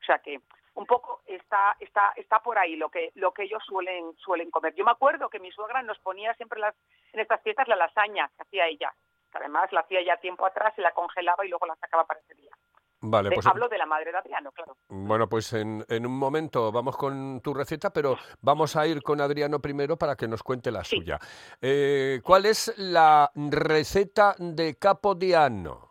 O 0.00 0.04
sea 0.04 0.18
que 0.18 0.40
un 0.74 0.86
poco 0.86 1.22
está 1.26 1.76
está 1.80 2.12
está 2.16 2.40
por 2.40 2.58
ahí 2.58 2.76
lo 2.76 2.88
que 2.88 3.12
lo 3.14 3.32
que 3.32 3.44
ellos 3.44 3.62
suelen 3.64 4.14
suelen 4.18 4.50
comer. 4.50 4.74
Yo 4.74 4.84
me 4.84 4.90
acuerdo 4.90 5.28
que 5.28 5.40
mi 5.40 5.50
suegra 5.50 5.82
nos 5.82 5.98
ponía 6.00 6.34
siempre 6.34 6.60
las 6.60 6.74
en 7.12 7.20
estas 7.20 7.42
fiestas 7.42 7.68
la 7.68 7.76
lasaña 7.76 8.30
que 8.36 8.42
hacía 8.42 8.66
ella. 8.66 8.92
Que 9.32 9.38
además 9.38 9.72
la 9.72 9.80
hacía 9.80 10.02
ya 10.02 10.16
tiempo 10.16 10.46
atrás 10.46 10.74
y 10.76 10.80
la 10.80 10.92
congelaba 10.92 11.44
y 11.44 11.48
luego 11.48 11.66
la 11.66 11.76
sacaba 11.76 12.04
para 12.04 12.20
ese 12.20 12.34
día. 12.34 12.50
Vale, 13.00 13.28
De- 13.28 13.34
pues 13.36 13.46
hablo 13.46 13.68
de 13.68 13.78
la 13.78 13.86
madre 13.86 14.10
de 14.10 14.18
Adriano, 14.18 14.50
claro. 14.52 14.76
Bueno, 14.88 15.28
pues 15.28 15.52
en, 15.52 15.84
en 15.88 16.04
un 16.06 16.18
momento 16.18 16.72
vamos 16.72 16.96
con 16.96 17.40
tu 17.40 17.54
receta, 17.54 17.90
pero 17.90 18.16
vamos 18.40 18.74
a 18.74 18.86
ir 18.88 19.02
con 19.02 19.20
Adriano 19.20 19.60
primero 19.60 19.96
para 19.96 20.16
que 20.16 20.26
nos 20.26 20.42
cuente 20.42 20.70
la 20.72 20.82
Sí. 20.82 20.96
suya. 20.96 21.18
Eh, 21.60 22.20
¿Cuál 22.24 22.46
es 22.46 22.74
la 22.76 23.30
receta 23.34 24.34
de 24.38 24.76
Capodiano? 24.76 25.86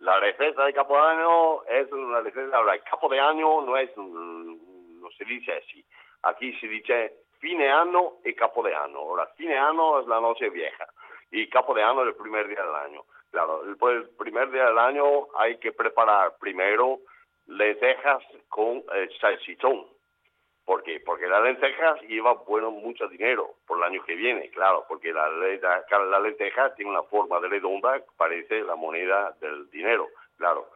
La 0.00 0.18
receta 0.18 0.64
de 0.64 0.72
capo 0.72 0.94
de 0.96 1.02
año 1.02 1.62
es 1.64 1.92
una 1.92 2.20
receta, 2.20 2.56
ahora, 2.56 2.74
el 2.74 2.82
capo 2.82 3.08
de 3.10 3.20
año 3.20 3.60
no 3.60 3.76
es, 3.76 3.94
no 3.96 5.08
se 5.16 5.24
dice 5.26 5.52
así. 5.52 5.84
Aquí 6.22 6.52
se 6.58 6.66
dice 6.68 7.24
fine 7.38 7.70
año 7.70 8.14
y 8.24 8.34
capo 8.34 8.62
de 8.62 8.74
año. 8.74 8.98
Ahora, 8.98 9.26
fine 9.36 9.58
año 9.58 10.00
es 10.00 10.06
la 10.06 10.20
noche 10.20 10.48
vieja 10.48 10.86
y 11.30 11.48
capo 11.50 11.74
de 11.74 11.82
año 11.82 12.02
es 12.02 12.08
el 12.08 12.14
primer 12.14 12.48
día 12.48 12.62
del 12.64 12.74
año. 12.74 13.04
Claro, 13.30 13.62
pues, 13.78 13.96
el 13.96 14.08
primer 14.16 14.50
día 14.50 14.66
del 14.66 14.78
año 14.78 15.28
hay 15.36 15.56
que 15.58 15.72
preparar 15.72 16.36
primero 16.38 16.98
lentejas 17.46 18.22
con 18.48 18.78
eh, 18.94 19.08
salchichón. 19.20 19.86
¿Por 20.64 20.82
qué? 20.82 21.00
Porque 21.00 21.26
las 21.26 21.42
lentejas 21.42 22.00
llevan 22.02 22.36
bueno 22.46 22.70
mucho 22.70 23.08
dinero 23.08 23.54
por 23.66 23.78
el 23.78 23.84
año 23.84 24.04
que 24.04 24.14
viene, 24.14 24.50
claro, 24.50 24.84
porque 24.88 25.12
la, 25.12 25.28
la, 25.28 26.20
lenteja 26.20 26.74
tiene 26.74 26.90
una 26.92 27.02
forma 27.04 27.40
de 27.40 27.48
redonda 27.48 28.00
parece 28.16 28.60
la 28.62 28.76
moneda 28.76 29.34
del 29.40 29.68
dinero, 29.70 30.08
claro. 30.36 30.68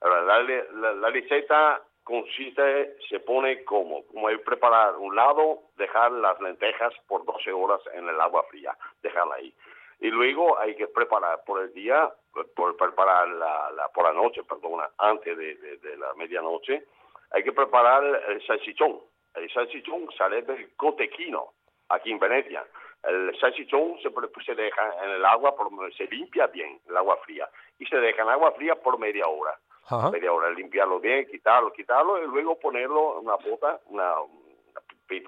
La, 0.00 0.20
la- 0.42 0.92
la 0.94 1.10
receta 1.10 1.82
consiste, 2.02 2.96
se 3.08 3.20
pone 3.20 3.62
como, 3.64 4.04
como 4.06 4.28
hay 4.28 4.36
preparar 4.38 4.96
un 4.96 5.14
lado, 5.14 5.60
dejar 5.76 6.12
las 6.12 6.40
lentejas 6.40 6.92
por 7.06 7.24
12 7.24 7.52
horas 7.52 7.80
en 7.94 8.08
el 8.08 8.20
agua 8.20 8.44
fría, 8.50 8.76
dejarla 9.02 9.34
ahí. 9.36 9.54
Y 10.02 10.10
luego 10.10 10.58
hay 10.58 10.74
que 10.74 10.88
preparar 10.88 11.44
por 11.46 11.62
el 11.62 11.72
día, 11.72 12.12
por 12.56 12.76
preparar 12.76 13.28
la, 13.28 13.70
la- 13.70 13.88
por 13.90 14.04
la 14.04 14.12
noche, 14.12 14.42
perdona, 14.42 14.90
antes 14.98 15.36
de, 15.38 15.54
de- 15.54 15.76
de 15.78 15.96
la 15.96 16.12
medianoche, 16.14 16.84
hay 17.30 17.44
que 17.44 17.52
preparar 17.52 18.02
el 18.28 18.44
salchichón. 18.46 19.00
El 19.34 19.48
salchichón 19.52 20.10
sale 20.18 20.42
del 20.42 20.74
cotequino, 20.76 21.52
aquí 21.88 22.10
en 22.10 22.18
Venecia. 22.18 22.66
El 23.04 23.38
salchichón 23.40 23.96
se, 24.02 24.10
se 24.44 24.54
deja 24.54 25.04
en 25.04 25.10
el 25.10 25.24
agua, 25.24 25.54
por, 25.56 25.70
se 25.94 26.04
limpia 26.08 26.48
bien, 26.48 26.80
el 26.88 26.96
agua 26.96 27.16
fría, 27.24 27.48
y 27.78 27.86
se 27.86 27.96
deja 27.96 28.22
en 28.22 28.28
agua 28.28 28.50
fría 28.52 28.74
por 28.74 28.98
media 28.98 29.26
hora. 29.28 29.56
Ajá. 29.86 30.10
Media 30.10 30.32
hora, 30.32 30.50
limpiarlo 30.50 30.98
bien, 31.00 31.26
quitarlo, 31.26 31.72
quitarlo, 31.72 32.22
y 32.22 32.26
luego 32.26 32.58
ponerlo 32.58 33.18
en 33.20 33.26
una 33.26 33.36
pota, 33.36 33.80
una, 33.86 34.20
una 34.20 34.42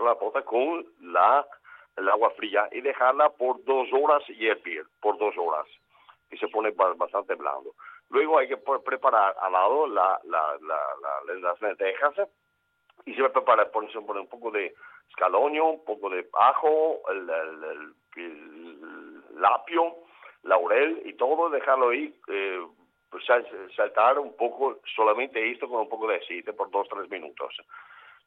la 0.05 0.15
pota 0.19 0.43
con 0.43 0.85
la, 1.01 1.47
el 1.97 2.09
agua 2.09 2.31
fría 2.31 2.69
y 2.73 2.81
dejarla 2.81 3.31
por 3.31 3.63
dos 3.65 3.89
horas 3.93 4.23
y 4.29 4.47
hervir, 4.49 4.85
por 5.01 5.17
dos 5.19 5.35
horas 5.39 5.67
y 6.31 6.37
se 6.39 6.49
pone 6.49 6.71
ba- 6.71 6.95
bastante 6.95 7.35
blando. 7.35 7.75
Luego 8.11 8.39
hay 8.39 8.49
que 8.49 8.57
preparar 8.57 9.37
al 9.41 9.53
lado 9.53 9.87
la, 9.87 10.21
la, 10.25 10.57
la, 10.61 10.81
la- 11.27 11.35
las 11.41 11.61
lentejas 11.63 12.15
y 13.07 13.15
se 13.15 13.23
va 13.23 13.29
a 13.29 13.33
preparar, 13.33 13.71
pone, 13.71 13.91
se 13.93 14.01
pone 14.01 14.21
un 14.21 14.29
poco 14.29 14.51
de 14.51 14.75
escaloño, 15.11 15.65
un 15.71 15.85
poco 15.85 16.11
de 16.11 16.29
ajo, 16.33 17.01
el, 17.11 17.29
el- 17.31 17.95
el- 18.17 19.41
lapio, 19.41 19.97
laurel 20.43 21.03
y 21.05 21.15
todo, 21.15 21.51
dejarlo 21.51 21.91
ahí, 21.91 22.15
eh, 22.29 22.67
pues, 23.11 23.25
sal- 23.25 23.47
saltar 23.77 24.19
un 24.19 24.37
poco, 24.37 24.79
solamente 24.95 25.51
esto 25.51 25.69
con 25.69 25.81
un 25.81 25.89
poco 25.89 26.07
de 26.09 26.17
aceite 26.17 26.53
por 26.53 26.71
dos, 26.71 26.89
tres 26.89 27.09
minutos. 27.11 27.57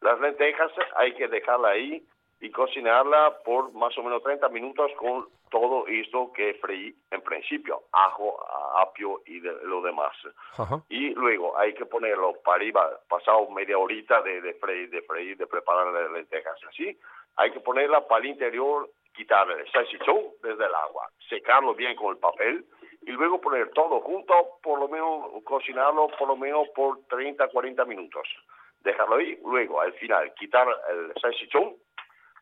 Las 0.02 0.20
lentejas 0.20 0.72
hay 0.96 1.14
que 1.16 1.28
dejarla 1.28 1.70
ahí 1.70 2.06
y 2.40 2.52
cocinarla 2.52 3.38
por 3.44 3.74
más 3.74 3.98
o 3.98 4.04
menos 4.04 4.22
30 4.24 4.48
minutos 4.50 4.92
con 4.98 5.28
todo 5.50 5.88
esto 5.88 6.32
que 6.34 6.54
freí 6.56 6.94
en 7.12 7.22
principio, 7.22 7.84
ajo, 7.92 8.38
apio 8.78 9.22
y 9.26 9.40
de- 9.40 9.64
lo 9.64 9.82
demás. 9.82 10.14
Ajá. 10.58 10.82
Y 10.90 11.10
luego 11.16 11.58
hay 11.58 11.74
que 11.74 11.86
ponerlo 11.86 12.34
para 12.44 12.58
arriba, 12.58 13.00
pasado 13.10 13.50
media 13.50 13.78
horita 13.78 14.22
de, 14.22 14.42
de 14.42 14.54
freír, 14.56 14.90
de 14.90 15.02
freír, 15.04 15.38
de 15.38 15.48
preparar 15.48 15.88
las 15.88 16.12
lentejas 16.12 16.60
así. 16.70 16.98
Hay 17.38 17.52
que 17.52 17.60
ponerla 17.62 18.06
para 18.08 18.22
el 18.24 18.32
interior, 18.32 18.90
quitar 19.16 19.50
el 19.50 19.72
salchichón 19.72 20.20
desde 20.44 20.66
el 20.66 20.76
agua, 20.76 21.08
secarlo 21.30 21.74
bien 21.74 21.96
con 21.96 22.12
el 22.14 22.18
papel 22.20 22.66
y 23.04 23.12
luego 23.12 23.40
poner 23.40 23.70
todo 23.72 24.02
junto, 24.02 24.60
por 24.62 24.80
lo 24.80 24.88
menos 24.90 25.44
cocinarlo 25.44 26.10
por 26.20 26.28
lo 26.28 26.36
menos 26.36 26.68
por 26.76 27.00
30, 27.08 27.48
40 27.48 27.86
minutos. 27.86 28.28
Dejarlo 28.82 29.16
ahí, 29.16 29.40
luego 29.44 29.82
al 29.82 29.94
final 29.94 30.34
quitar 30.36 30.68
el 30.90 31.14
salchichón, 31.22 31.76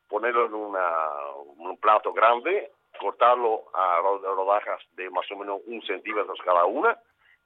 ponerlo 0.10 0.46
en 0.46 0.54
una, 0.54 1.10
un 1.58 1.78
plato 1.78 2.14
grande, 2.14 2.72
cortarlo 3.00 3.66
a 3.74 3.98
ro- 4.02 4.36
rodajas 4.36 4.82
de 4.94 5.10
más 5.10 5.30
o 5.32 5.36
menos 5.38 5.62
un 5.66 5.82
centímetro 5.84 6.34
cada 6.44 6.66
una 6.66 6.98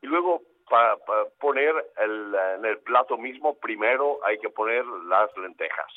y 0.01 0.07
luego 0.07 0.41
para 0.69 0.97
poner 1.39 1.73
el, 1.97 2.35
en 2.57 2.65
el 2.65 2.77
plato 2.79 3.17
mismo 3.17 3.57
primero 3.57 4.19
hay 4.23 4.37
que 4.39 4.49
poner 4.49 4.85
las 4.85 5.35
lentejas 5.37 5.91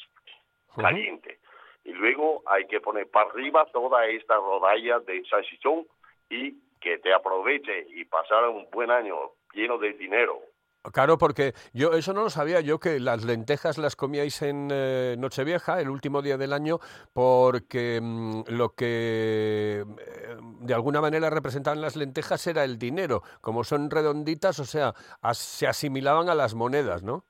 Ujú. 0.71 0.83
caliente 0.83 1.39
y 1.85 1.93
luego 1.93 2.43
hay 2.47 2.67
que 2.67 2.81
poner 2.81 3.11
para 3.11 3.29
arriba 3.31 3.67
toda 3.73 4.07
esta 4.07 4.37
rodalla 4.37 5.01
de 5.01 5.23
salchichón 5.27 5.87
y 6.31 6.55
que 6.81 6.99
te 6.99 7.13
aproveche 7.13 7.87
y 7.91 8.05
pasar 8.07 8.49
un 8.49 8.69
buen 8.71 8.91
año 8.91 9.33
lleno 9.53 9.77
de 9.79 9.93
dinero 9.93 10.41
Claro, 10.91 11.17
porque 11.17 11.55
yo 11.73 11.93
eso 11.93 12.13
no 12.13 12.23
lo 12.25 12.31
sabía 12.31 12.61
yo 12.61 12.81
que 12.81 12.99
las 12.99 13.25
lentejas 13.25 13.79
las 13.79 13.95
comíais 13.95 14.43
en 14.43 14.69
eh, 14.73 15.15
Nochevieja, 15.17 15.81
el 15.81 15.89
último 15.89 16.23
día 16.23 16.37
del 16.37 16.53
año, 16.53 16.81
porque 17.13 18.01
mm, 18.03 18.43
lo 18.49 18.71
que 18.75 19.85
eh, 19.87 20.37
de 20.61 20.75
alguna 20.75 21.01
manera 21.01 21.31
representaban 21.31 21.81
las 21.81 21.95
lentejas 21.95 22.45
era 22.49 22.65
el 22.65 22.79
dinero, 22.81 23.23
como 23.41 23.63
son 23.63 23.91
redonditas, 23.91 24.59
o 24.59 24.65
sea, 24.65 24.93
as- 25.21 25.39
se 25.39 25.69
asimilaban 25.69 26.29
a 26.29 26.35
las 26.35 26.55
monedas, 26.55 27.05
¿no? 27.05 27.27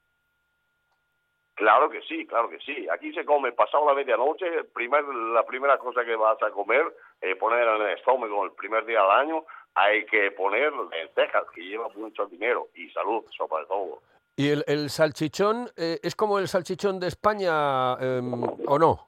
Claro 1.55 1.91
que 1.91 2.01
sí, 2.03 2.27
claro 2.27 2.49
que 2.49 2.59
sí. 2.61 2.89
Aquí 2.91 3.13
se 3.13 3.25
come 3.27 3.53
pasado 3.53 3.87
la 3.87 3.95
medianoche, 3.95 4.65
primer, 4.73 5.05
la 5.05 5.45
primera 5.45 5.77
cosa 5.79 6.05
que 6.05 6.17
vas 6.17 6.43
a 6.43 6.51
comer, 6.51 6.83
eh, 7.23 7.37
poner 7.37 7.67
en 7.67 7.83
el 7.83 7.97
estómago 7.97 8.45
el 8.45 8.53
primer 8.53 8.85
día 8.85 9.01
del 9.01 9.11
año, 9.11 9.45
hay 9.75 10.05
que 10.07 10.31
poner 10.33 10.73
lentejas, 10.73 11.45
que 11.55 11.63
lleva 11.63 11.89
mucho 11.95 12.27
dinero 12.27 12.69
y 12.75 12.91
salud 12.91 13.25
sobre 13.37 13.65
todo. 13.67 14.03
Y 14.37 14.51
el, 14.51 14.65
el 14.67 14.91
salchichón 14.91 15.71
eh, 15.77 15.99
es 16.03 16.17
como 16.17 16.39
el 16.39 16.49
salchichón 16.49 16.99
de 16.99 17.09
España, 17.09 17.95
em, 18.01 18.43
¿o 18.67 18.79
no? 18.79 19.07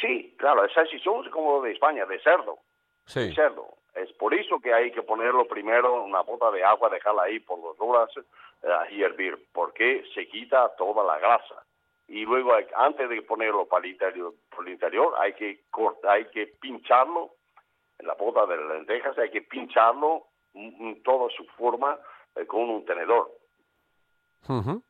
Sí, 0.00 0.34
claro, 0.38 0.64
el 0.64 0.74
salchichón 0.74 1.24
es 1.24 1.30
como 1.30 1.62
de 1.62 1.72
España, 1.72 2.06
de 2.06 2.18
cerdo. 2.20 2.58
Sí. 3.06 3.28
de 3.28 3.34
cerdo. 3.34 3.68
Es 3.94 4.10
por 4.14 4.32
eso 4.32 4.58
que 4.58 4.72
hay 4.72 4.90
que 4.90 5.02
ponerlo 5.02 5.46
primero 5.46 5.96
en 5.98 6.10
una 6.10 6.22
bota 6.22 6.50
de 6.50 6.64
agua, 6.64 6.88
dejarla 6.88 7.24
ahí 7.24 7.40
por 7.40 7.60
dos 7.60 7.76
horas 7.78 8.10
eh, 8.16 8.68
y 8.90 9.02
hervir, 9.02 9.38
porque 9.52 10.02
se 10.14 10.26
quita 10.28 10.74
toda 10.76 11.04
la 11.04 11.18
grasa. 11.18 11.62
Y 12.08 12.24
luego, 12.24 12.54
hay- 12.54 12.66
antes 12.76 13.08
de 13.08 13.22
ponerlo 13.22 13.66
para 13.66 13.84
el 13.86 13.92
interior, 13.92 14.34
por 14.54 14.66
el 14.66 14.74
interior 14.74 15.14
hay 15.18 15.32
que 15.34 15.62
cortar, 15.70 16.12
hay 16.12 16.24
que 16.26 16.46
pincharlo 16.60 17.30
en 17.98 18.06
la 18.06 18.14
bota 18.14 18.44
de 18.46 18.56
las 18.56 18.76
lentejas, 18.76 19.16
hay 19.18 19.30
que 19.30 19.42
pincharlo 19.42 20.24
en, 20.54 21.02
toda 21.02 21.30
su 21.30 21.44
forma 21.56 21.98
eh, 22.36 22.46
con 22.46 22.68
un 22.68 22.84
tenedor. 22.84 23.30
Ujú. 24.48 24.82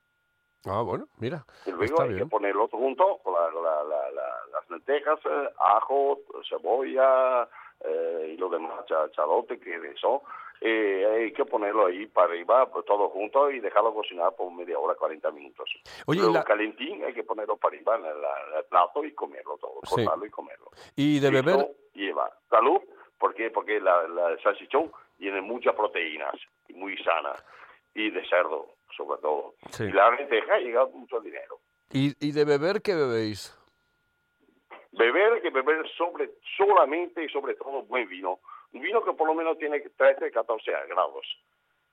Ah, 0.64 0.82
bueno, 0.82 1.06
mira, 1.18 1.44
Y 1.66 1.70
luego 1.70 1.84
está 1.84 2.02
hay 2.04 2.16
que 2.16 2.26
ponerlo 2.26 2.68
junto 2.68 3.18
con 3.18 3.34
la- 3.34 3.50
la- 3.50 3.82
la- 3.84 4.10
la- 4.10 4.40
las 4.52 4.70
lentejas, 4.70 5.18
eh, 5.24 5.48
ajo, 5.58 6.20
cebolla 6.48 7.48
eh, 7.84 8.34
y 8.34 8.36
lo 8.36 8.48
demás, 8.48 8.86
cha- 8.86 9.10
chalote, 9.10 9.58
que 9.58 9.74
eso. 9.90 10.22
Eh, 10.64 11.04
hay 11.06 11.32
que 11.32 11.44
ponerlo 11.44 11.86
ahí 11.86 12.06
para 12.06 12.28
arriba, 12.28 12.70
pues, 12.70 12.84
todo 12.84 13.08
junto 13.08 13.50
y 13.50 13.58
dejarlo 13.58 13.92
cocinar 13.92 14.32
por 14.36 14.52
media 14.52 14.78
hora, 14.78 14.94
40 14.94 15.30
minutos. 15.32 15.68
Oye, 16.06 16.20
Luego 16.20 16.34
la- 16.34 16.44
calentín 16.44 17.02
hay 17.04 17.12
que 17.12 17.24
ponerlo 17.24 17.56
para 17.56 17.74
arriba 17.74 17.96
en 17.96 18.04
el, 18.04 18.64
plato 18.70 19.04
y 19.04 19.12
comerlo 19.12 19.58
todo, 19.58 19.80
Sí. 19.84 19.96
cortarlo 19.96 20.24
y 20.26 20.30
comerlo. 20.30 20.70
Y 20.94 21.18
de 21.18 21.28
Esto 21.28 21.42
beber, 21.44 21.76
lleva 21.94 22.30
salud, 22.48 22.80
¿por 23.18 23.34
qué? 23.34 23.50
Porque 23.50 23.80
la, 23.80 24.06
la 24.06 24.38
salchichón 24.40 24.92
tiene 25.18 25.40
muchas 25.40 25.74
proteínas 25.74 26.34
y 26.68 26.74
muy 26.74 26.96
sana 27.02 27.34
y 27.94 28.10
de 28.10 28.24
cerdo 28.28 28.66
sobre 28.96 29.20
todo. 29.20 29.54
Sí. 29.70 29.84
Y 29.84 29.90
la 29.92 30.10
lenteja 30.12 30.58
llega 30.58 30.86
mucho 30.86 31.18
dinero. 31.20 31.58
y, 31.90 32.12
y 32.24 32.30
de 32.32 32.44
beber, 32.44 32.82
¿qué 32.82 32.94
bebéis? 32.94 33.58
Beber 34.92 35.40
que 35.40 35.50
beber 35.50 35.88
sobre, 35.96 36.30
solamente 36.56 37.24
y 37.24 37.28
sobre 37.30 37.54
todo 37.54 37.82
buen 37.82 38.08
vino. 38.08 38.38
Vino 38.72 39.02
que 39.04 39.12
por 39.12 39.26
lo 39.26 39.34
menos 39.34 39.58
tiene 39.58 39.80
13, 39.80 40.30
14 40.30 40.70
grados. 40.88 41.26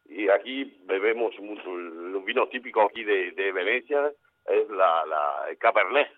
Y 0.05 0.27
aquí 0.29 0.63
bebemos 0.85 1.37
mucho, 1.39 1.69
el 1.69 2.19
vino 2.25 2.47
típico 2.47 2.81
aquí 2.81 3.03
de, 3.03 3.31
de 3.31 3.51
Venecia 3.51 4.11
es 4.45 4.69
la, 4.69 5.05
la, 5.05 5.45
el 5.49 5.57
Cabernet. 5.57 6.09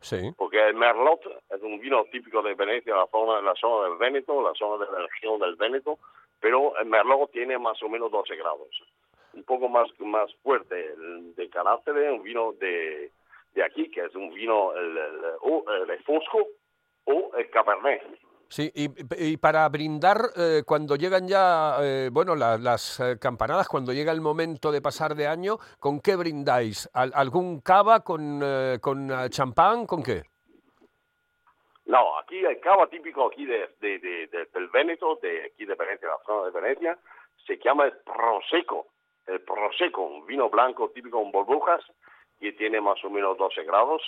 Sí. 0.00 0.30
Porque 0.36 0.60
el 0.68 0.74
Merlot 0.74 1.20
es 1.50 1.62
un 1.62 1.80
vino 1.80 2.04
típico 2.12 2.42
de 2.42 2.54
Venecia, 2.54 2.94
la 2.94 3.06
zona, 3.06 3.40
la 3.40 3.54
zona 3.54 3.88
del 3.88 3.98
Véneto, 3.98 4.42
la 4.42 4.54
zona 4.54 4.84
de 4.84 4.92
la 4.92 5.06
región 5.06 5.40
del 5.40 5.56
Véneto, 5.56 5.98
pero 6.40 6.76
el 6.78 6.86
Merlot 6.86 7.30
tiene 7.32 7.58
más 7.58 7.82
o 7.82 7.88
menos 7.88 8.10
12 8.10 8.36
grados. 8.36 8.68
Un 9.34 9.44
poco 9.44 9.68
más, 9.68 9.88
más 10.00 10.32
fuerte 10.42 10.92
el- 10.92 11.34
de 11.34 11.48
carácter, 11.50 11.94
un 12.12 12.22
vino 12.22 12.52
de, 12.52 13.10
de 13.54 13.62
aquí, 13.64 13.90
que 13.90 14.04
es 14.04 14.14
un 14.14 14.32
vino 14.34 14.72
el, 14.74 14.96
el, 14.98 15.20
o 15.40 15.64
el 15.72 16.02
Fosco 16.04 16.46
o 17.04 17.30
el 17.36 17.48
Cabernet. 17.50 18.02
Sí, 18.50 18.72
y, 18.74 18.88
y 19.18 19.36
para 19.36 19.68
brindar, 19.68 20.30
eh, 20.34 20.62
cuando 20.66 20.96
llegan 20.96 21.28
ya, 21.28 21.76
eh, 21.82 22.08
bueno, 22.10 22.34
la- 22.34 22.56
las 22.56 22.98
eh, 22.98 23.18
campanadas, 23.20 23.68
cuando 23.68 23.92
llega 23.92 24.10
el 24.10 24.22
momento 24.22 24.72
de 24.72 24.80
pasar 24.80 25.14
de 25.14 25.26
año, 25.26 25.58
¿con 25.78 26.00
qué 26.00 26.16
brindáis? 26.16 26.88
¿Al- 26.94 27.12
¿Algún 27.14 27.60
cava 27.60 28.00
con, 28.00 28.40
eh, 28.42 28.78
con 28.80 29.10
champán? 29.28 29.86
¿Con 29.86 30.02
qué? 30.02 30.22
No, 31.86 32.18
aquí 32.18 32.38
el 32.38 32.58
cava 32.60 32.86
típico 32.88 33.26
aquí 33.26 33.44
de- 33.46 33.68
de- 33.80 33.98
de- 33.98 34.46
del 34.52 34.68
Véneto, 34.68 35.18
de 35.22 35.46
aquí 35.46 35.64
de 35.64 35.74
Venecia, 35.74 36.08
la 36.08 36.18
zona 36.26 36.46
de 36.46 36.60
Venecia, 36.60 36.98
se 37.46 37.58
llama 37.58 37.84
el 37.84 37.92
Prosecco. 37.98 38.86
El 39.26 39.40
Prosecco, 39.42 40.02
un 40.02 40.26
vino 40.26 40.48
blanco 40.48 40.90
típico 40.90 41.20
con 41.20 41.30
burbujas 41.32 41.82
que 42.40 42.52
tiene 42.52 42.80
más 42.80 43.02
o 43.04 43.10
menos 43.10 43.36
12 43.36 43.62
grados 43.64 44.02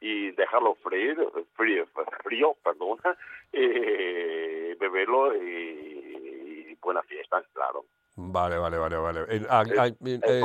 y 0.00 0.30
dejarlo 0.32 0.74
freír, 0.76 1.16
frío, 1.54 1.86
frío 2.22 2.56
perdona, 2.62 3.16
eh, 3.52 4.76
beberlo 4.78 5.34
y, 5.36 6.70
y 6.70 6.74
buena 6.80 7.02
fiesta, 7.02 7.42
claro. 7.52 7.84
Vale, 8.16 8.58
vale, 8.58 8.78
vale, 8.78 8.96
vale. 8.96 9.20
Eh, 9.28 9.46
ah, 9.48 9.62
El, 9.62 9.96
el 10.04 10.20
eh, 10.24 10.42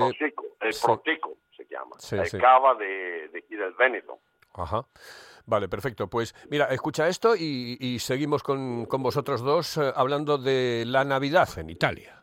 el 0.61 0.73
sí. 0.73 0.83
Se 1.55 1.65
llama, 1.65 1.95
Sí, 1.99 2.15
el 2.15 2.25
sí. 2.27 2.37
cava 2.37 2.75
de, 2.75 3.29
de 3.29 3.39
aquí 3.39 3.55
del 3.55 3.73
Véneto. 3.73 4.19
Ajá. 4.53 4.85
Vale, 5.45 5.67
perfecto. 5.67 6.07
Pues 6.07 6.33
mira, 6.49 6.65
escucha 6.67 7.07
esto 7.07 7.35
y, 7.35 7.77
y 7.79 7.99
seguimos 7.99 8.43
con, 8.43 8.85
con 8.85 9.03
vosotros 9.03 9.41
dos 9.41 9.77
eh, 9.77 9.91
hablando 9.95 10.37
de 10.37 10.83
la 10.87 11.03
Navidad 11.03 11.49
en 11.57 11.69
Italia. 11.69 12.22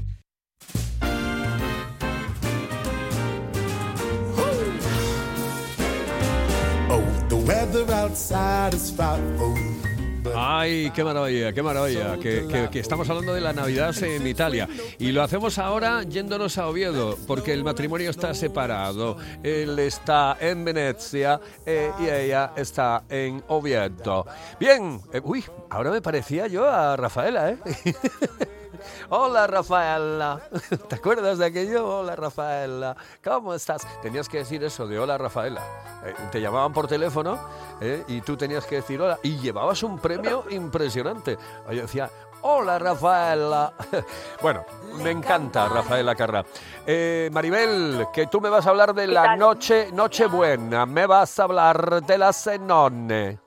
Ay, 10.35 10.91
qué 10.91 11.03
maravilla, 11.03 11.51
qué 11.51 11.63
maravilla. 11.63 12.17
Que, 12.17 12.45
que- 12.47 12.69
que 12.71 12.79
estamos 12.79 13.09
hablando 13.09 13.33
de 13.33 13.41
la 13.41 13.53
Navidad 13.53 13.91
en 14.03 14.25
Italia. 14.27 14.69
Y 14.99 15.11
lo 15.11 15.23
hacemos 15.23 15.57
ahora 15.57 16.03
yéndonos 16.03 16.57
a 16.59 16.67
Oviedo, 16.67 17.17
porque 17.27 17.53
el 17.53 17.63
matrimonio 17.63 18.11
está 18.11 18.33
separado. 18.35 19.17
Él 19.43 19.77
está 19.79 20.37
en 20.39 20.63
Venecia 20.63 21.39
eh, 21.65 21.91
y 21.99 22.03
ella 22.07 22.53
está 22.55 23.03
en 23.09 23.43
Oviedo. 23.47 24.27
Bien, 24.59 25.01
eh, 25.11 25.21
uy, 25.23 25.43
ahora 25.71 25.89
me 25.89 26.01
parecía 26.01 26.45
yo 26.47 26.69
a 26.69 26.95
Rafaela, 26.95 27.49
¿eh? 27.51 27.57
Hola 29.09 29.47
Rafaela, 29.47 30.41
¿te 30.89 30.95
acuerdas 30.95 31.37
de 31.37 31.45
aquello? 31.45 31.99
Hola 31.99 32.15
Rafaela, 32.15 32.95
¿cómo 33.23 33.53
estás? 33.53 33.87
Tenías 34.01 34.29
que 34.29 34.37
decir 34.39 34.63
eso 34.63 34.87
de 34.87 34.99
hola 34.99 35.17
Rafaela. 35.17 35.61
Eh, 36.05 36.13
te 36.31 36.41
llamaban 36.41 36.73
por 36.73 36.87
teléfono 36.87 37.39
eh, 37.79 38.03
y 38.07 38.21
tú 38.21 38.37
tenías 38.37 38.65
que 38.65 38.75
decir 38.75 39.01
hola 39.01 39.19
y 39.23 39.37
llevabas 39.39 39.83
un 39.83 39.99
premio 39.99 40.45
impresionante. 40.49 41.37
Yo 41.71 41.81
decía, 41.81 42.09
hola 42.41 42.79
Rafaela. 42.79 43.73
bueno, 44.41 44.65
me 45.03 45.11
encanta 45.11 45.67
Rafaela 45.67 46.15
Carrà. 46.15 46.45
Eh, 46.85 47.29
Maribel, 47.31 48.07
que 48.13 48.27
tú 48.27 48.41
me 48.41 48.49
vas 48.49 48.65
a 48.65 48.69
hablar 48.71 48.93
de 48.93 49.05
¿Qué 49.05 49.11
la 49.11 49.35
noche, 49.35 49.91
noche 49.91 50.25
buena, 50.25 50.85
me 50.85 51.05
vas 51.05 51.39
a 51.39 51.43
hablar 51.43 52.03
de 52.03 52.17
la 52.17 52.33
cenone. 52.33 53.39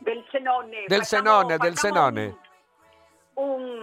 Del 0.00 0.24
cenone. 0.30 0.86
Del 0.88 1.04
cenone, 1.04 1.58
del 1.58 1.76
cenone. 1.76 2.36
Un 3.34 3.77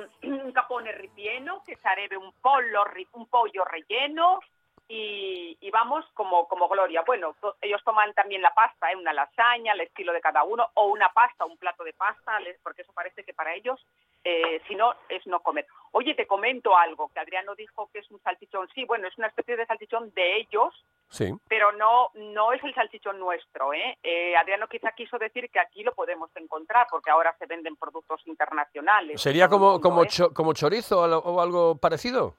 capone 0.56 0.92
ripieno 0.94 1.62
que 1.64 1.76
sarebbe 1.76 2.18
un 2.18 2.32
pollo, 2.42 2.84
un 3.14 3.28
pollo 3.28 3.64
relleno 3.66 4.40
y, 4.88 5.70
vamos 5.72 6.06
como, 6.14 6.48
como 6.48 6.70
gloria. 6.70 7.02
Bueno, 7.02 7.36
ellos 7.62 7.84
toman 7.84 8.14
también 8.14 8.42
la 8.42 8.54
pasta, 8.54 8.92
¿eh? 8.92 8.96
una 8.96 9.14
lasaña, 9.14 9.74
al 9.74 9.82
estilo 9.82 10.14
de 10.14 10.22
cada 10.22 10.44
uno, 10.44 10.70
o 10.76 10.88
una 10.88 11.10
pasta, 11.10 11.46
un 11.46 11.58
plato 11.58 11.84
de 11.84 11.94
pasta, 11.94 12.40
porque 12.64 12.84
eso 12.84 12.94
parece 12.94 13.24
que 13.24 13.34
para 13.34 13.54
ellos, 13.54 13.84
eh, 14.24 14.62
si 14.68 14.76
no, 14.76 14.94
es 15.10 15.26
no 15.28 15.42
comer. 15.42 15.68
Oye, 15.92 16.14
te 16.14 16.28
comento 16.28 16.78
algo, 16.78 17.12
que 17.14 17.20
Adriano 17.20 17.56
dijo 17.56 17.90
que 17.92 18.00
es 18.00 18.12
un 18.12 18.22
salchichón. 18.22 18.70
Sí, 18.74 18.86
bueno, 18.86 19.08
es 19.08 19.18
una 19.18 19.28
especie 19.28 19.58
de 19.58 19.66
salchichón 19.66 20.14
de 20.14 20.38
ellos, 20.38 20.74
Sí. 21.10 21.32
pero 21.48 21.72
no 21.74 22.10
no 22.16 22.52
es 22.54 22.64
el 22.64 22.74
salchichón 22.74 23.20
nuestro. 23.20 23.74
¿eh? 23.74 23.98
Eh, 24.04 24.36
Adriano 24.36 24.68
quizá 24.68 24.92
quiso 24.92 25.18
decir 25.18 25.50
que 25.50 25.60
aquí 25.60 25.84
lo 25.84 25.94
podemos 25.94 26.30
encontrar 26.36 26.88
porque 26.90 27.10
ahora 27.10 27.36
se 27.40 27.46
venden 27.46 27.76
productos 27.76 28.22
internacionales. 28.28 29.22
¿Sería 29.22 29.48
como, 29.48 29.72
mundo, 29.74 29.82
como, 29.82 30.04
¿eh? 30.04 30.08
cho- 30.10 30.34
como 30.34 30.54
chorizo 30.54 31.02
o 31.02 31.40
algo 31.42 31.78
parecido? 31.78 32.36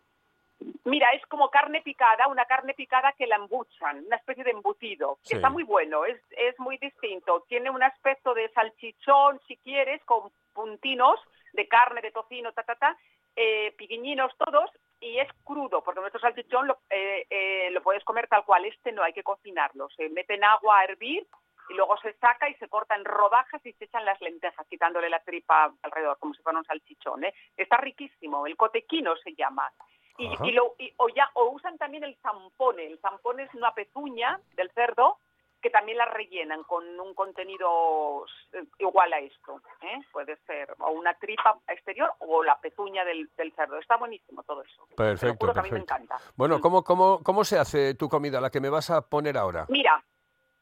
Mira, 0.85 1.09
es 1.12 1.24
como 1.26 1.50
carne 1.50 1.83
picada, 1.83 2.29
una 2.29 2.46
carne 2.46 2.72
picada 2.72 3.12
que 3.12 3.26
la 3.26 3.37
embuchan, 3.37 4.05
una 4.07 4.16
especie 4.16 4.42
de 4.44 4.52
embutido. 4.52 5.18
Sí. 5.22 5.35
Está 5.37 5.50
muy 5.50 5.64
bueno, 5.64 6.05
es, 6.07 6.18
es 6.31 6.59
muy 6.59 6.79
distinto. 6.79 7.44
Tiene 7.48 7.68
un 7.70 7.83
aspecto 7.83 8.33
de 8.35 8.48
salchichón, 8.50 9.38
si 9.46 9.57
quieres, 9.59 10.02
con 10.05 10.31
puntinos 10.55 11.20
de 11.52 11.68
carne, 11.68 12.00
de 12.00 12.11
tocino, 12.11 12.52
ta, 12.52 12.62
ta, 12.62 12.74
ta, 12.76 12.96
eh, 13.37 13.74
piquiñinos 13.76 14.33
todos, 14.38 14.70
y 15.06 15.18
es 15.20 15.28
crudo, 15.44 15.82
porque 15.82 16.00
nuestro 16.00 16.20
salchichón 16.20 16.66
lo, 16.66 16.78
eh, 16.90 17.26
eh, 17.30 17.70
lo 17.70 17.82
puedes 17.82 18.04
comer 18.04 18.26
tal 18.28 18.44
cual. 18.44 18.64
Este 18.64 18.92
no 18.92 19.02
hay 19.02 19.12
que 19.12 19.22
cocinarlo. 19.22 19.88
Se 19.90 20.08
mete 20.10 20.34
en 20.34 20.44
agua 20.44 20.78
a 20.80 20.84
hervir 20.84 21.26
y 21.68 21.74
luego 21.74 21.96
se 21.98 22.12
saca 22.14 22.48
y 22.48 22.54
se 22.54 22.68
corta 22.68 22.94
en 22.94 23.04
rodajas 23.04 23.64
y 23.66 23.72
se 23.74 23.84
echan 23.86 24.04
las 24.04 24.20
lentejas, 24.20 24.66
quitándole 24.68 25.08
la 25.10 25.20
tripa 25.20 25.72
alrededor, 25.82 26.18
como 26.18 26.34
si 26.34 26.42
fuera 26.42 26.58
un 26.58 26.64
salchichón. 26.64 27.24
¿eh? 27.24 27.34
Está 27.56 27.76
riquísimo. 27.78 28.46
El 28.46 28.56
cotequino 28.56 29.16
se 29.16 29.34
llama. 29.34 29.70
Y 30.18 30.52
lo, 30.52 30.74
y- 30.78 30.92
o, 30.96 31.08
ya, 31.10 31.30
o 31.34 31.50
usan 31.50 31.76
también 31.76 32.02
el 32.04 32.16
zampone. 32.22 32.86
El 32.86 32.98
zampone 33.00 33.42
es 33.44 33.54
una 33.54 33.74
pezuña 33.74 34.40
del 34.54 34.70
cerdo 34.72 35.18
que 35.66 35.70
también 35.70 35.98
la 35.98 36.05
rellenan 36.05 36.62
con 36.62 36.85
un 37.00 37.12
contenido 37.12 38.24
eh, 38.52 38.62
igual 38.79 39.12
a 39.12 39.18
esto. 39.18 39.61
¿eh? 39.83 39.98
Puede 40.12 40.37
ser 40.46 40.72
o 40.79 40.92
una 40.92 41.12
tripa 41.14 41.59
exterior 41.66 42.12
o 42.20 42.44
la 42.44 42.57
pezuña 42.61 43.05
del, 43.05 43.29
del 43.37 43.52
cerdo. 43.55 43.76
Está 43.79 43.96
buenísimo 43.96 44.44
todo 44.44 44.62
eso. 44.62 44.87
Perfecto, 44.96 45.52
que 45.52 45.59
a 45.59 45.62
mí 45.64 45.70
me 45.72 45.81
perfecto. 45.81 45.94
encanta. 45.94 46.18
Bueno, 46.37 46.59
Mm. 46.59 46.61
¿cómo, 46.61 46.85
cómo, 46.85 47.20
¿cómo 47.24 47.42
se 47.42 47.59
hace 47.59 47.94
tu 47.94 48.09
comida, 48.09 48.40
la 48.40 48.48
que 48.50 48.61
me 48.61 48.68
vas 48.70 48.90
a 48.90 49.00
poner 49.09 49.37
ahora? 49.37 49.66
Mira, 49.68 50.00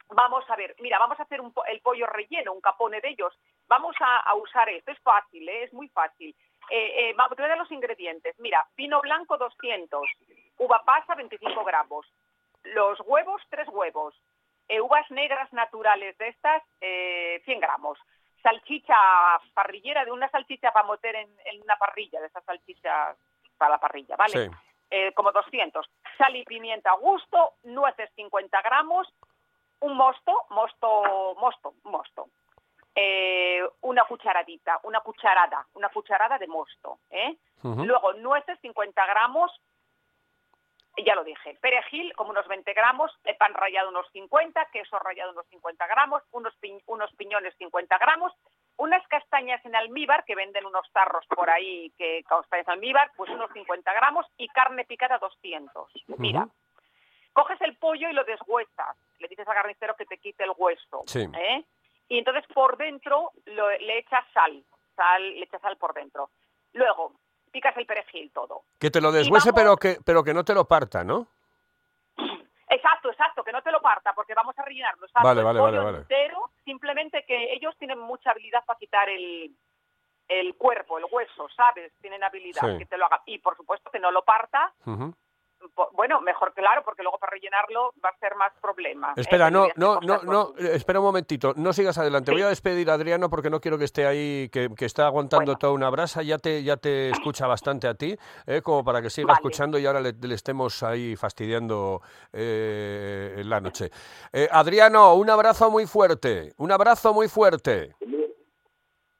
vamos 0.09 0.43
a 0.49 0.57
ver, 0.57 0.75
mira, 0.79 0.99
vamos 0.99 1.21
a 1.21 1.25
hacer 1.25 1.39
un 1.43 1.53
el 1.67 1.81
pollo 1.83 2.07
relleno, 2.07 2.55
un 2.55 2.63
capone 2.63 3.03
de 3.03 3.11
ellos. 3.11 3.39
Vamos 3.69 3.95
a, 4.01 4.21
a 4.21 4.35
usar 4.37 4.71
esto, 4.71 4.91
es 4.91 4.99
fácil, 5.01 5.47
¿eh? 5.47 5.65
es 5.65 5.73
muy 5.75 5.89
fácil. 5.91 6.35
Eh, 6.71 7.11
eh, 7.11 7.15
vamos, 7.15 7.37
te 7.37 7.43
voy 7.43 7.47
a 7.47 7.49
dar 7.51 7.59
los 7.59 7.71
ingredientes. 7.73 8.35
Mira, 8.41 8.67
vino 8.75 9.03
blanco 9.03 9.37
200, 9.37 10.01
uva 10.61 10.83
pasa 10.87 11.15
25 11.15 11.63
gramos, 11.63 12.07
los 12.63 12.99
huevos 13.01 13.43
3 13.51 13.69
huevos, 13.69 14.15
eh, 14.75 14.81
uvas 14.81 15.11
negras 15.11 15.53
naturales 15.53 16.17
de 16.19 16.29
estas 16.29 16.63
eh, 16.81 17.41
100 17.45 17.61
gramos, 17.61 17.99
salchicha 18.43 18.95
parrillera 19.55 20.05
de 20.05 20.11
una 20.13 20.29
salchicha 20.31 20.73
para 20.73 20.89
meter 20.89 21.17
en, 21.17 21.29
en 21.47 21.63
una 21.63 21.77
parrilla, 21.77 22.21
de 22.21 22.27
esas 22.27 22.45
salchichas 22.45 23.17
para 23.57 23.73
la 23.73 23.79
parrilla, 23.79 24.17
¿vale? 24.17 24.47
Sí. 24.47 24.51
eh, 24.91 25.13
como 25.13 25.33
200. 25.33 25.87
Sal 26.19 26.37
y 26.37 26.45
pimienta 26.45 26.91
a 26.91 26.97
gusto, 26.97 27.55
nueces 27.65 28.11
50 28.17 28.63
gramos, 28.63 29.09
un 29.81 29.97
mosto, 29.97 30.33
mosto, 30.51 31.35
mosto, 31.41 31.75
mosto. 31.85 32.29
Eh, 32.95 33.61
una 33.81 34.05
cucharadita, 34.05 34.79
una 34.85 35.01
cucharada, 35.01 35.67
una 35.75 35.89
cucharada 35.89 36.39
de 36.39 36.47
mosto. 36.47 36.99
¿eh? 37.11 37.37
Luego 37.63 38.13
nueces 38.15 38.59
50 38.61 39.07
gramos, 39.07 39.51
ya 40.97 41.15
lo 41.15 41.25
dije, 41.25 41.57
perejil 41.61 42.15
como 42.15 42.31
unos 42.31 42.47
20 42.47 42.73
gramos, 42.73 43.11
pan 43.39 43.53
rallado 43.55 43.89
unos 43.89 44.07
50, 44.13 44.67
queso 44.73 44.99
rallado 44.99 45.33
unos 45.33 45.47
50 45.49 45.87
gramos, 45.89 46.23
unos, 46.33 46.55
pi- 46.57 46.83
unos 46.87 47.13
piñones 47.15 47.55
50 47.59 47.99
gramos, 47.99 48.33
unas 48.77 49.07
castañas 49.09 49.65
en 49.65 49.75
almíbar, 49.75 50.25
que 50.25 50.35
venden 50.35 50.67
unos 50.67 50.89
tarros 50.93 51.27
por 51.27 51.51
ahí, 51.51 51.91
que 51.99 52.23
castañas 52.29 52.67
en 52.69 52.73
almíbar, 52.75 53.11
pues 53.17 53.31
unos 53.31 53.51
50 53.53 53.93
gramos, 53.93 54.27
y 54.37 54.49
carne 54.49 54.85
picada 54.85 55.19
200. 55.19 55.91
Mira, 56.19 56.49
coges 57.33 57.61
el 57.63 57.77
pollo 57.77 58.09
y 58.09 58.13
lo 58.13 58.23
deshuesas, 58.25 58.97
le 59.19 59.29
dices 59.29 59.47
al 59.49 59.55
carnicero 59.55 59.97
que 59.97 60.07
te 60.07 60.19
quite 60.19 60.45
el 60.45 60.53
hueso, 60.57 61.03
Sí. 61.07 61.27
¿eh? 61.35 61.65
y 62.09 62.19
entonces 62.19 62.45
por 62.55 62.77
dentro 62.77 63.33
lo- 63.47 63.71
le 63.71 63.99
echas 63.99 64.25
sal, 64.33 64.63
sal, 64.95 65.23
le 65.23 65.45
echas 65.45 65.61
sal 65.63 65.77
por 65.77 65.95
dentro. 65.95 66.31
Luego, 66.73 67.13
picas 67.55 67.77
el 67.77 67.87
perejil 67.87 68.33
todo. 68.33 68.65
Que 68.81 68.91
te 68.91 69.01
lo 69.01 69.13
deshuese, 69.13 69.53
vamos- 69.53 69.63
pero 69.63 69.77
que, 69.77 69.99
pero 70.05 70.25
que 70.25 70.35
no 70.35 70.45
te 70.45 70.55
lo 70.55 70.65
parta, 70.67 71.05
¿no? 71.05 71.29
Exacto, 72.69 73.09
exacto, 73.11 73.45
que 73.45 73.53
no 73.53 73.63
te 73.63 73.71
lo 73.71 73.81
parta, 73.81 74.13
porque 74.15 74.35
vamos 74.35 74.59
a 74.59 74.63
rellenarlo. 74.65 75.07
exacto, 75.07 75.27
Vale, 75.29 75.43
vale, 75.45 75.61
vale, 75.61 75.79
vale. 75.79 75.99
entero, 75.99 76.51
simplemente 76.65 77.25
que 77.25 77.53
ellos 77.53 77.77
tienen 77.79 77.99
mucha 78.01 78.33
habilidad 78.33 78.65
para 78.65 78.79
quitar 78.79 79.09
el, 79.09 79.55
el 80.27 80.55
cuerpo, 80.57 80.99
el 80.99 81.05
hueso, 81.09 81.49
¿sabes? 81.51 81.93
Tienen 82.01 82.25
habilidad 82.25 82.63
Sí. 82.73 82.79
que 82.79 82.87
te 82.87 82.99
lo 82.99 83.07
haga. 83.07 83.23
Y 83.27 83.39
por 83.39 83.57
supuesto 83.57 83.91
que 83.91 84.01
no 84.01 84.11
lo 84.11 84.25
parta, 84.25 84.73
bueno, 85.93 86.21
mejor 86.21 86.53
claro, 86.55 86.83
porque 86.85 87.03
luego 87.03 87.19
para 87.19 87.33
rellenarlo 87.33 87.93
va 88.05 88.11
a 88.11 88.19
ser 88.19 88.35
más 88.37 88.53
problema. 88.61 89.11
¿eh? 89.11 89.21
Espera, 89.21 89.51
no, 89.51 89.69
no, 89.77 90.01
no, 90.01 90.23
no, 90.23 90.55
espera 90.59 91.01
un 91.01 91.07
momentito, 91.07 91.53
no 91.57 91.73
sigas 91.73 91.99
adelante. 91.99 92.33
Voy 92.33 92.43
a 92.43 92.49
despedir 92.49 92.91
a 92.91 92.95
Adriano 92.95 93.31
porque 93.31 93.51
no 93.51 93.61
quiero 93.61 93.79
que 93.79 93.85
esté 93.85 94.07
ahí, 94.07 94.49
que, 94.51 94.69
que 94.77 94.85
está 94.85 95.07
aguantando 95.07 95.57
toda 95.57 95.73
una 95.73 95.91
brasa. 95.91 96.23
Ya 96.23 96.39
te, 96.39 96.63
ya 96.63 96.77
te 96.77 97.11
escucha 97.11 97.47
bastante 97.47 97.89
a 97.89 97.95
ti, 97.95 98.17
eh, 98.47 98.63
como 98.63 98.85
para 98.85 99.03
que 99.03 99.11
siga 99.11 99.29
Vale. 99.29 99.37
escuchando 99.39 99.79
y 99.79 99.87
ahora 99.87 100.01
le, 100.01 100.13
le 100.13 100.35
estemos 100.35 100.83
ahí 100.83 101.17
fastidiando 101.17 102.03
eh, 102.33 103.43
la 103.45 103.61
noche. 103.61 103.91
Eh, 104.33 104.49
Adriano, 104.51 105.15
un 105.15 105.31
abrazo 105.31 105.71
muy 105.71 105.87
fuerte, 105.87 106.53
un 106.59 106.73
abrazo 106.73 107.13
muy 107.15 107.29
fuerte. 107.29 107.95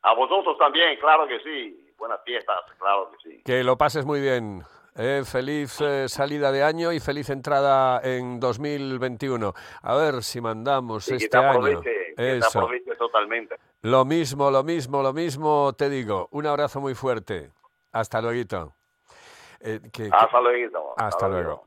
A 0.03 0.15
vosotros 0.15 0.59
también, 0.59 0.99
claro 1.01 1.27
que 1.27 1.41
sí. 1.41 1.81
Buenas 1.97 2.21
fiestas, 2.25 2.59
claro 2.79 3.11
que 3.13 3.17
sí. 3.31 3.43
Que 3.45 3.65
lo 3.65 3.79
pases 3.79 4.05
muy 4.05 4.21
bien. 4.21 4.63
Eh, 4.97 5.23
feliz 5.25 5.81
eh, 5.81 6.09
salida 6.09 6.53
de 6.53 6.63
año 6.63 6.93
y 6.93 7.01
feliz 7.01 7.29
entrada 7.31 8.01
en 8.05 8.39
2021. 8.39 9.53
A 9.83 9.95
ver 9.97 10.23
si 10.23 10.41
mandamos 10.41 11.09
este 11.09 11.29
te 11.29 11.37
año. 11.37 11.81
que 11.81 12.37
Eso. 12.37 12.69
totalmente. 12.97 13.57
Lo 13.83 14.05
mismo, 14.05 14.51
lo 14.51 14.63
mismo, 14.63 15.03
lo 15.03 15.13
mismo 15.13 15.73
te 15.73 15.89
digo. 15.89 16.29
Un 16.31 16.47
abrazo 16.47 16.81
muy 16.81 16.95
fuerte. 16.95 17.51
Hasta 17.91 18.21
luego. 18.21 18.75
Hasta 20.13 20.41
luego. 20.41 20.95
Hasta 20.97 21.29
luego. 21.29 21.65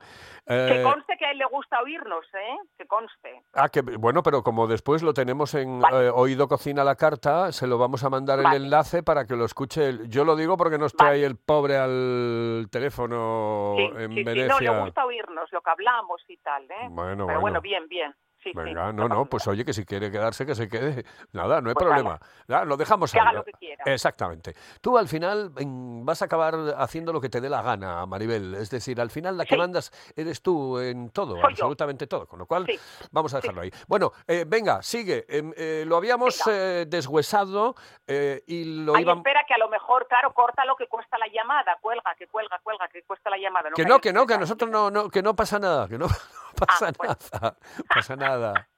Eh, 0.49 0.81
conste 0.83 1.17
que 1.17 1.25
a 1.25 1.31
él 1.31 1.37
le 1.39 1.45
gusta 1.45 1.81
oírnos, 1.81 2.25
¿eh? 2.33 2.57
Que 2.77 2.85
conste. 2.87 3.41
ah, 3.53 3.69
que 3.69 3.81
bueno, 3.81 4.23
pero 4.23 4.43
como 4.43 4.67
después 4.67 5.03
lo 5.03 5.13
tenemos 5.13 5.53
en 5.55 5.81
eh, 5.91 6.09
Oído 6.13 6.47
Cocina 6.47 6.83
la 6.83 6.95
Carta, 6.95 7.51
se 7.51 7.67
lo 7.67 7.77
vamos 7.77 8.03
a 8.03 8.09
mandar 8.09 8.41
Vale. 8.41 8.55
el 8.57 8.63
enlace 8.65 9.03
para 9.03 9.25
que 9.25 9.35
lo 9.35 9.45
escuche. 9.45 9.89
él. 9.89 10.09
Yo 10.09 10.23
lo 10.25 10.35
digo 10.35 10.55
porque 10.57 10.77
no 10.77 10.85
esté 10.85 11.05
ahí 11.05 11.23
el 11.23 11.35
pobre 11.37 11.77
al 11.77 12.67
teléfono 12.71 13.73
Sí, 13.77 13.83
en 13.97 14.09
sí, 14.11 14.17
sí, 14.17 14.23
Venecia. 14.23 14.47
no, 14.47 14.59
le 14.59 14.79
gusta 14.85 15.05
oírnos, 15.05 15.51
lo 15.51 15.61
que 15.61 15.69
hablamos 15.69 16.21
y 16.27 16.37
tal, 16.37 16.63
¿eh? 16.63 16.87
Bueno, 16.89 17.11
Pero 17.11 17.25
bueno. 17.25 17.41
bueno, 17.41 17.61
bien, 17.61 17.87
bien. 17.89 18.13
Sí, 18.47 18.53
sí. 18.53 18.57
Venga, 18.63 18.91
no, 18.93 19.07
no, 19.07 19.25
pues 19.25 19.47
oye, 19.47 19.63
que 19.65 19.73
si 19.73 19.85
quiere 19.85 20.11
quedarse, 20.11 20.45
que 20.45 20.55
se 20.55 20.67
quede. 20.69 21.05
Nada, 21.33 21.61
no 21.61 21.69
hay 21.69 21.73
Pues 21.75 21.85
problema. 21.85 22.19
Ya, 22.47 22.63
lo 22.65 22.77
dejamos 22.77 23.11
Que 23.11 23.19
ahí. 23.19 23.23
haga 23.25 23.33
lo 23.33 23.43
que 23.43 23.51
quiera. 23.53 23.83
Exactamente. 23.85 24.53
Tú 24.81 24.97
al 24.97 25.07
final 25.07 25.51
en- 25.57 26.05
vas 26.05 26.21
a 26.21 26.25
acabar 26.25 26.55
haciendo 26.77 27.11
lo 27.13 27.19
que 27.21 27.29
te 27.29 27.41
dé 27.41 27.49
la 27.49 27.61
gana, 27.61 28.05
Maribel. 28.05 28.55
Es 28.55 28.69
decir, 28.69 28.99
al 29.01 29.09
final 29.11 29.37
la 29.37 29.45
que 29.45 29.57
mandas 29.57 29.91
eres 30.15 30.41
tú 30.41 30.79
en 30.79 31.09
todo, 31.09 31.33
Soy 31.33 31.41
yo. 31.41 31.47
absolutamente 31.49 32.07
todo. 32.07 32.25
Con 32.27 32.39
lo 32.39 32.45
cual, 32.45 32.65
vamos 33.11 33.33
a 33.33 33.41
dejarlo 33.41 33.61
ahí. 33.61 33.71
Bueno, 33.87 34.11
eh, 34.27 34.45
venga, 34.47 34.81
sigue. 34.81 35.25
Em, 35.27 35.53
eh, 35.57 35.83
lo 35.87 35.97
habíamos 35.97 36.41
eh, 36.47 36.85
deshuesado 36.87 37.75
eh, 38.07 38.43
y 38.47 38.83
lo 38.85 38.95
Ay, 38.95 39.03
íbamos... 39.03 39.21
espera, 39.21 39.41
que 39.47 39.53
a 39.53 39.57
lo 39.57 39.69
mejor, 39.69 40.07
claro, 40.07 40.33
corta 40.33 40.65
lo 40.65 40.75
que 40.75 40.87
cuesta 40.87 41.17
la 41.17 41.27
llamada, 41.27 41.77
cuelga, 41.81 42.15
que 42.17 42.27
cuelga, 42.27 42.59
cuelga, 42.63 42.87
que 42.87 43.03
cuesta 43.03 43.29
la 43.29 43.37
llamada. 43.37 43.69
Que 43.69 43.83
caigas 43.83 43.89
no, 43.89 43.99
que 43.99 44.13
no, 44.13 44.25
que 44.27 44.33
a 44.33 44.37
nosotros 44.37 44.69
no, 44.71 44.89
no, 44.91 45.09
que 45.09 45.21
no 45.21 45.35
pasa 45.35 45.59
nada, 45.59 45.87
que 45.87 45.97
no, 45.97 46.07
pasa 46.65 46.91
nada, 46.91 47.57
pasa 47.89 48.15
nada. 48.15 48.69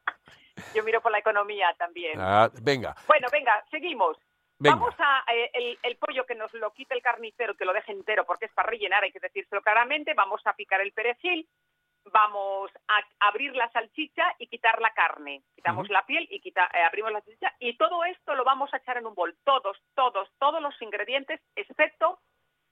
Yo 0.73 0.83
miro 0.83 1.01
por 1.01 1.11
la 1.11 1.19
economía 1.19 1.73
también. 1.77 2.19
Ah, 2.19 2.49
venga, 2.61 2.95
Bueno, 3.07 3.27
venga, 3.31 3.63
seguimos. 3.71 4.17
Venga. 4.57 4.75
Vamos 4.75 4.93
a 4.99 5.23
eh, 5.33 5.49
el, 5.53 5.79
el 5.83 5.95
pollo 5.97 6.25
que 6.25 6.35
nos 6.35 6.53
lo 6.53 6.73
quite 6.73 6.93
el 6.93 7.01
carnicero, 7.01 7.55
que 7.55 7.63
lo 7.63 7.71
deje 7.71 7.93
entero, 7.93 8.25
porque 8.25 8.45
es 8.45 8.53
para 8.53 8.69
rellenar, 8.69 9.03
hay 9.03 9.11
que 9.11 9.19
decírselo 9.19 9.61
claramente. 9.61 10.13
Vamos 10.13 10.41
a 10.45 10.53
picar 10.53 10.81
el 10.81 10.91
perejil, 10.91 11.47
vamos 12.11 12.69
a 12.87 13.27
abrir 13.27 13.55
la 13.55 13.71
salchicha 13.71 14.35
y 14.37 14.47
quitar 14.47 14.81
la 14.81 14.91
carne. 14.93 15.43
Quitamos 15.55 15.89
la 15.89 16.05
piel 16.05 16.27
y 16.29 16.41
quita, 16.41 16.69
eh, 16.73 16.83
abrimos 16.83 17.11
la 17.11 17.21
salchicha 17.21 17.53
y 17.59 17.77
todo 17.77 18.03
esto 18.03 18.35
lo 18.35 18.43
vamos 18.43 18.73
a 18.73 18.77
echar 18.77 18.97
en 18.97 19.07
un 19.07 19.15
bol. 19.15 19.37
Todos, 19.45 19.77
todos, 19.95 20.29
todos 20.39 20.61
los 20.61 20.79
ingredientes, 20.81 21.39
excepto 21.55 22.19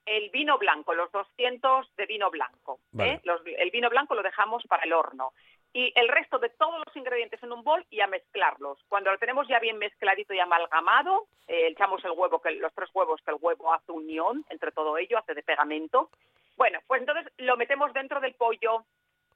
el 0.08 0.30
vino 0.32 0.58
blanco, 0.58 0.94
los 0.94 1.12
200 1.12 1.96
de 1.96 2.06
vino 2.06 2.32
blanco. 2.32 2.80
¿eh? 2.98 3.20
Los- 3.24 3.42
el 3.46 3.70
vino 3.72 3.90
blanco 3.90 4.16
lo 4.16 4.24
dejamos 4.24 4.64
para 4.68 4.84
el 4.84 4.94
horno. 4.94 5.34
Y 5.74 5.92
el 5.96 6.08
resto 6.08 6.40
de 6.40 6.50
todos 6.50 6.82
los 6.86 6.96
ingredientes 6.96 7.44
en 7.44 7.52
un 7.52 7.64
bol 7.64 7.86
y 7.92 8.00
a 8.00 8.08
mezclarlos. 8.08 8.80
Cuando 8.88 9.12
lo 9.12 9.18
tenemos 9.20 9.48
ya 9.48 9.60
bien 9.60 9.78
mezcladito 9.78 10.34
y 10.34 10.40
amalgamado, 10.40 11.28
eh, 11.48 11.68
echamos 11.68 12.04
el 12.06 12.12
huevo, 12.12 12.42
que 12.42 12.52
los 12.52 12.74
tres 12.74 12.90
huevos, 12.94 13.22
que 13.22 13.32
el 13.32 13.38
huevo 13.40 13.74
hace 13.74 13.92
unión 13.92 14.44
entre 14.50 14.72
todo 14.72 14.98
ello, 14.98 15.18
hace 15.18 15.34
de 15.36 15.44
pegamento. 15.44 16.10
Bueno, 16.56 16.80
pues 16.88 17.02
entonces 17.02 17.32
lo 17.38 17.58
metemos 17.58 17.94
dentro 17.94 18.20
del 18.22 18.34
pollo 18.34 18.86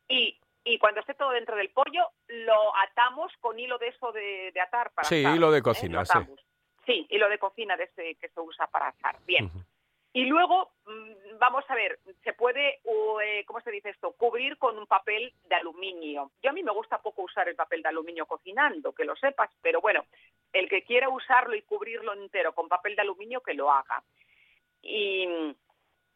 y, 0.08 0.40
y 0.64 0.78
cuando 0.80 1.02
esté 1.02 1.14
todo 1.14 1.32
dentro 1.32 1.56
del 1.58 1.70
pollo, 1.70 2.08
lo 2.30 2.76
atamos 2.78 3.32
con 3.42 3.60
hilo 3.60 3.78
de 3.78 3.90
eso 3.90 4.12
de, 4.14 4.52
de 4.54 4.62
atar 4.62 4.92
para 4.94 5.08
sí, 5.08 5.24
asar, 5.26 5.38
lo 5.38 5.52
de 5.52 5.60
¿eh? 5.60 5.62
cocina, 5.62 6.06
sí. 6.06 6.12
atamos. 6.18 6.40
Sí, 6.86 7.06
hilo 7.10 7.30
de 7.30 7.38
cocina 7.38 7.78
de 7.78 7.84
ese 7.84 8.16
que 8.16 8.30
se 8.30 8.40
usa 8.40 8.66
para 8.68 8.88
asar. 8.88 9.18
Bien. 9.26 9.52
Y 10.14 10.26
luego, 10.26 10.72
mm, 10.86 11.38
vamos 11.40 11.64
a 11.70 11.76
ver, 11.76 12.00
se 12.24 12.34
puede, 12.34 12.82
eh, 13.24 13.46
¿cómo 13.46 13.62
se 13.62 13.72
dice 13.72 13.90
esto? 13.90 14.12
Cubrir 14.14 14.58
con 14.58 14.78
un 14.78 14.86
papel 14.86 15.34
de 15.46 15.56
aluminio. 15.56 16.32
Yo 16.42 16.50
a 16.50 16.54
mí 16.54 16.64
me 16.64 16.74
gusta 16.74 17.02
poco 17.02 17.24
usar 17.24 17.48
el 17.48 17.56
papel 17.56 17.82
de 17.82 17.90
aluminio 17.90 18.26
cocinando, 18.26 18.94
que 18.94 19.06
lo 19.06 19.16
sepas, 19.16 19.50
pero 19.62 19.80
bueno, 19.80 20.06
el 20.52 20.68
que 20.68 20.84
quiera 20.84 21.08
usarlo 21.08 21.56
y 21.56 21.62
cubrirlo 21.62 22.14
entero 22.14 22.54
con 22.54 22.68
papel 22.68 22.96
de 22.96 23.04
aluminio, 23.04 23.42
que 23.42 23.54
lo 23.54 23.72
haga. 23.72 24.04
Y, 24.82 25.28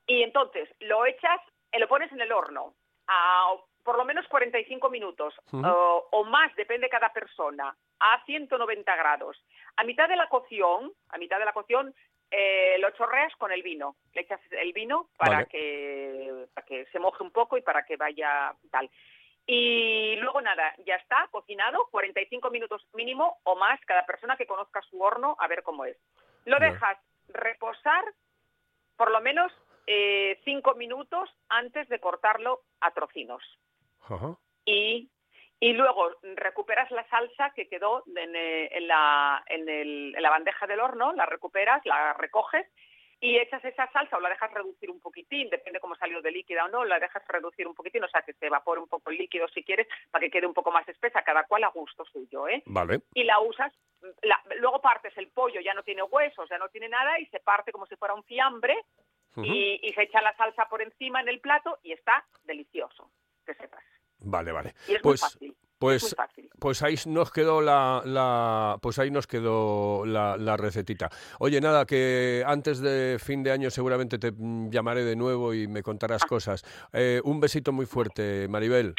y 0.07 0.23
entonces 0.23 0.69
lo 0.79 1.05
echas, 1.05 1.39
eh, 1.71 1.79
lo 1.79 1.87
pones 1.87 2.11
en 2.11 2.19
el 2.19 2.31
horno 2.31 2.73
a 3.07 3.53
por 3.83 3.97
lo 3.97 4.03
menos 4.03 4.27
45 4.27 4.89
minutos 4.89 5.35
o, 5.53 6.07
o 6.11 6.23
más, 6.23 6.53
depende 6.55 6.87
de 6.87 6.89
cada 6.89 7.13
persona, 7.13 7.77
a 7.99 8.25
190 8.25 8.95
grados. 8.95 9.37
A 9.77 9.83
mitad 9.83 10.09
de 10.09 10.15
la 10.15 10.27
cocción, 10.27 10.91
a 11.09 11.19
mitad 11.19 11.37
de 11.37 11.45
la 11.45 11.53
cocción, 11.53 11.93
eh, 12.31 12.77
lo 12.79 12.89
chorreas 12.91 13.35
con 13.37 13.51
el 13.51 13.63
vino. 13.63 13.95
Le 14.13 14.21
echas 14.21 14.39
el 14.51 14.73
vino 14.73 15.09
para 15.17 15.37
Vale. 15.37 15.47
que 15.47 16.45
para 16.53 16.65
que 16.65 16.85
se 16.87 16.99
moje 16.99 17.23
un 17.23 17.31
poco 17.31 17.57
y 17.57 17.61
para 17.61 17.85
que 17.85 17.97
vaya 17.97 18.53
tal. 18.71 18.89
Y 19.47 20.15
luego 20.15 20.41
nada, 20.41 20.73
ya 20.85 20.95
está 20.95 21.27
cocinado, 21.29 21.87
45 21.91 22.49
minutos 22.49 22.85
mínimo 22.93 23.37
o 23.43 23.55
más, 23.55 23.79
cada 23.85 24.05
persona 24.05 24.35
que 24.37 24.47
conozca 24.47 24.81
su 24.89 24.99
horno, 24.99 25.35
a 25.39 25.47
ver 25.47 25.61
cómo 25.61 25.85
es. 25.85 25.97
Lo 26.45 26.57
dejas 26.59 26.97
reposar 27.27 28.03
por 28.97 29.11
lo 29.11 29.21
menos 29.21 29.51
eh, 29.87 30.39
cinco 30.45 30.73
minutos 30.75 31.29
antes 31.49 31.87
de 31.89 31.99
cortarlo 31.99 32.61
a 32.81 32.91
trocinos. 32.91 33.43
Ajá. 34.01 34.35
Y, 34.65 35.09
y 35.69 35.73
luego 35.73 36.11
recuperas 36.35 36.89
la 36.91 37.07
salsa 37.09 37.51
que 37.55 37.67
quedó 37.67 38.03
en, 38.15 38.35
eh, 38.35 38.69
en 38.77 38.87
la, 38.87 39.43
en, 39.47 39.67
el- 39.67 40.13
en 40.15 40.21
la 40.21 40.29
bandeja 40.29 40.67
del 40.67 40.79
horno, 40.79 41.13
la 41.13 41.25
recuperas, 41.25 41.81
la 41.85 42.13
recoges 42.13 42.65
y 43.21 43.37
echas 43.39 43.63
esa 43.63 43.89
salsa 43.93 44.17
o 44.17 44.19
la 44.19 44.29
dejas 44.29 44.51
reducir 44.53 44.91
un 44.91 44.99
poquitín, 44.99 45.49
depende 45.49 45.79
cómo 45.79 45.95
salió 45.95 46.21
de 46.21 46.31
líquida 46.31 46.65
o 46.65 46.67
no, 46.67 46.83
la 46.83 46.99
dejas 46.99 47.23
reducir 47.29 47.65
un 47.67 47.73
poquitín, 47.73 48.03
o 48.03 48.07
sea 48.09 48.21
que 48.23 48.33
se 48.33 48.47
evapore 48.47 48.81
un 48.81 48.89
poco 48.89 49.09
el 49.09 49.17
líquido 49.17 49.47
si 49.47 49.63
quieres, 49.63 49.87
para 50.11 50.21
que 50.23 50.29
quede 50.29 50.45
un 50.45 50.53
poco 50.53 50.69
más 50.71 50.87
espesa, 50.89 51.23
cada 51.23 51.45
cual 51.45 51.63
a 51.63 51.69
gusto 51.69 52.03
suyo, 52.05 52.47
¿eh? 52.49 52.61
Vale. 52.65 52.99
y 53.13 53.23
la 53.23 53.39
usas, 53.39 53.71
la- 54.21 54.43
luego 54.57 54.81
partes 54.81 55.17
el 55.17 55.29
pollo, 55.29 55.61
ya 55.61 55.73
no 55.73 55.81
tiene 55.83 56.03
huesos, 56.03 56.47
ya 56.49 56.57
no 56.57 56.67
tiene 56.69 56.89
nada 56.89 57.17
y 57.19 57.25
se 57.27 57.39
parte 57.39 57.71
como 57.71 57.85
si 57.87 57.95
fuera 57.95 58.13
un 58.13 58.23
fiambre 58.25 58.75
y, 59.45 59.79
y 59.81 59.93
se 59.93 60.03
echa 60.03 60.21
la 60.21 60.35
salsa 60.35 60.65
por 60.69 60.81
encima 60.81 61.21
en 61.21 61.29
el 61.29 61.39
plato 61.39 61.79
y 61.83 61.93
está 61.93 62.23
delicioso, 62.43 63.09
que 63.45 63.53
sepas. 63.55 63.83
Vale, 64.25 64.51
vale. 64.51 64.75
Y 64.87 64.93
es 64.95 65.01
pues, 65.01 65.21
Pues, 65.77 66.03
muy 66.03 66.11
fácil. 66.15 66.49
pues 66.57 66.81
ahí 66.83 66.95
nos 67.07 67.31
quedó 67.31 67.61
la, 67.61 68.01
la- 68.05 68.77
pues 68.81 68.97
ahí 68.97 69.11
nos 69.11 69.27
quedó 69.27 70.05
la, 70.05 70.37
la 70.37 70.55
recetita. 70.57 71.09
Oye, 71.39 71.59
nada, 71.61 71.85
que 71.85 72.43
antes 72.47 72.79
de 72.79 73.17
fin 73.19 73.43
de 73.43 73.51
año 73.51 73.69
seguramente 73.69 74.17
te 74.17 74.31
llamaré 74.69 75.03
de 75.03 75.15
nuevo 75.15 75.53
y 75.53 75.67
me 75.67 75.83
contarás 75.83 76.23
cosas. 76.25 76.63
Eh, 76.93 77.21
un 77.25 77.39
besito 77.39 77.71
muy 77.73 77.85
fuerte, 77.85 78.47
Maribel. 78.49 78.95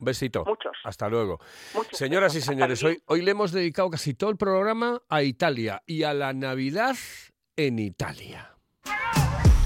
Un 0.00 0.04
besito. 0.04 0.44
Muchos. 0.44 0.72
Hasta 0.84 1.08
luego. 1.08 1.38
Muchos 1.74 1.96
Señoras 1.98 2.34
y 2.34 2.38
besos. 2.38 2.46
Señores, 2.48 2.82
hoy, 2.82 3.02
hoy 3.06 3.22
le 3.22 3.30
hemos 3.30 3.52
dedicado 3.52 3.88
casi 3.90 4.14
todo 4.14 4.30
el 4.30 4.36
programa 4.36 5.00
a 5.08 5.22
Italia 5.22 5.82
y 5.86 6.02
a 6.02 6.12
la 6.12 6.32
Navidad 6.32 6.96
en 7.56 7.78
Italia. 7.78 8.56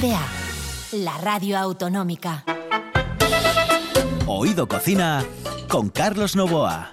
RPA, 0.00 0.26
la 0.92 1.18
radio 1.18 1.58
autonómica. 1.58 2.42
Oído 4.26 4.66
Cocina 4.66 5.22
con 5.68 5.90
Carlos 5.90 6.36
Novoa. 6.36 6.90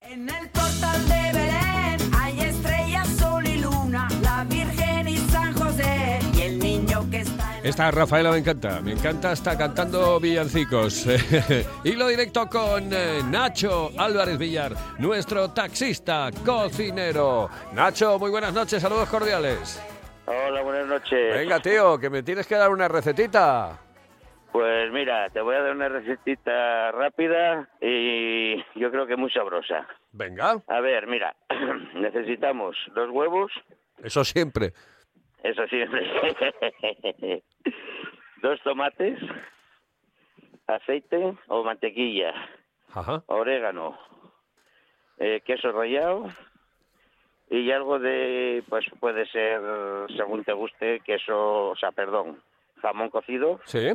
En 0.00 0.28
el 0.28 0.48
portal 0.48 1.06
de 1.06 1.32
Belén 1.32 2.14
hay 2.18 2.40
estrellas, 2.40 3.08
sol 3.18 3.46
y 3.46 3.58
luna, 3.58 4.08
la 4.22 4.44
Virgen 4.44 5.08
y 5.08 5.18
San 5.18 5.52
José 5.54 6.20
y 6.34 6.40
el 6.40 6.58
niño 6.58 7.06
que 7.10 7.20
está 7.20 7.58
en 7.58 7.66
Esta 7.66 7.90
Rafaela 7.90 8.30
me 8.30 8.38
encanta, 8.38 8.80
me 8.80 8.92
encanta, 8.92 9.32
está 9.32 9.58
cantando 9.58 10.18
villancicos. 10.18 11.04
Hilo 11.84 12.08
directo 12.08 12.48
con 12.48 12.88
eh, 12.90 13.20
Nacho 13.28 13.90
Álvarez 13.98 14.38
Villar, 14.38 14.74
nuestro 14.98 15.50
taxista 15.50 16.30
cocinero. 16.44 17.50
Nacho, 17.74 18.18
muy 18.18 18.30
buenas 18.30 18.54
noches, 18.54 18.80
saludos 18.80 19.10
cordiales. 19.10 19.78
Hola, 20.30 20.60
buenas 20.62 20.86
noches. 20.86 21.34
Venga, 21.34 21.58
tío, 21.58 21.98
que 21.98 22.10
me 22.10 22.22
tienes 22.22 22.46
que 22.46 22.54
dar 22.54 22.70
una 22.70 22.86
recetita. 22.86 23.78
Pues 24.52 24.92
mira, 24.92 25.30
te 25.30 25.40
voy 25.40 25.54
a 25.54 25.62
dar 25.62 25.74
una 25.74 25.88
recetita 25.88 26.92
rápida 26.92 27.66
y 27.80 28.56
yo 28.78 28.90
creo 28.90 29.06
que 29.06 29.16
muy 29.16 29.30
sabrosa. 29.30 29.86
Venga, 30.12 30.60
A 30.66 30.80
ver, 30.80 31.06
mira, 31.06 31.34
necesitamos 31.94 32.76
dos 32.94 33.08
huevos, 33.10 33.52
eso 34.02 34.22
siempre. 34.24 34.72
eso 35.42 35.66
siempre. 35.68 36.02
dos 38.42 38.60
tomates, 38.62 39.18
aceite 40.66 41.36
o 41.48 41.64
mantequilla, 41.64 42.32
Ajá. 42.92 43.22
orégano, 43.28 43.98
eh, 45.18 45.40
queso 45.44 45.72
rallado 45.72 46.26
y 47.50 47.70
algo 47.70 47.98
de, 47.98 48.62
pues 48.68 48.84
puede 49.00 49.26
ser, 49.26 49.60
según 50.16 50.44
te 50.44 50.52
guste, 50.52 51.00
queso, 51.00 51.70
o 51.70 51.76
sea, 51.76 51.92
perdón, 51.92 52.42
jamón 52.82 53.10
cocido 53.10 53.60
Sí. 53.64 53.90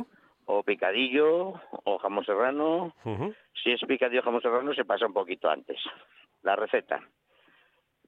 o 0.46 0.62
picadillo 0.62 1.54
o 1.84 1.98
jamón 1.98 2.24
serrano. 2.24 2.94
Si 3.62 3.70
es 3.72 3.80
picadillo 3.86 4.20
o 4.20 4.24
jamón 4.24 4.42
serrano 4.42 4.74
se 4.74 4.84
pasa 4.84 5.06
un 5.06 5.12
poquito 5.14 5.48
antes. 5.48 5.78
La 6.42 6.56
receta. 6.56 7.00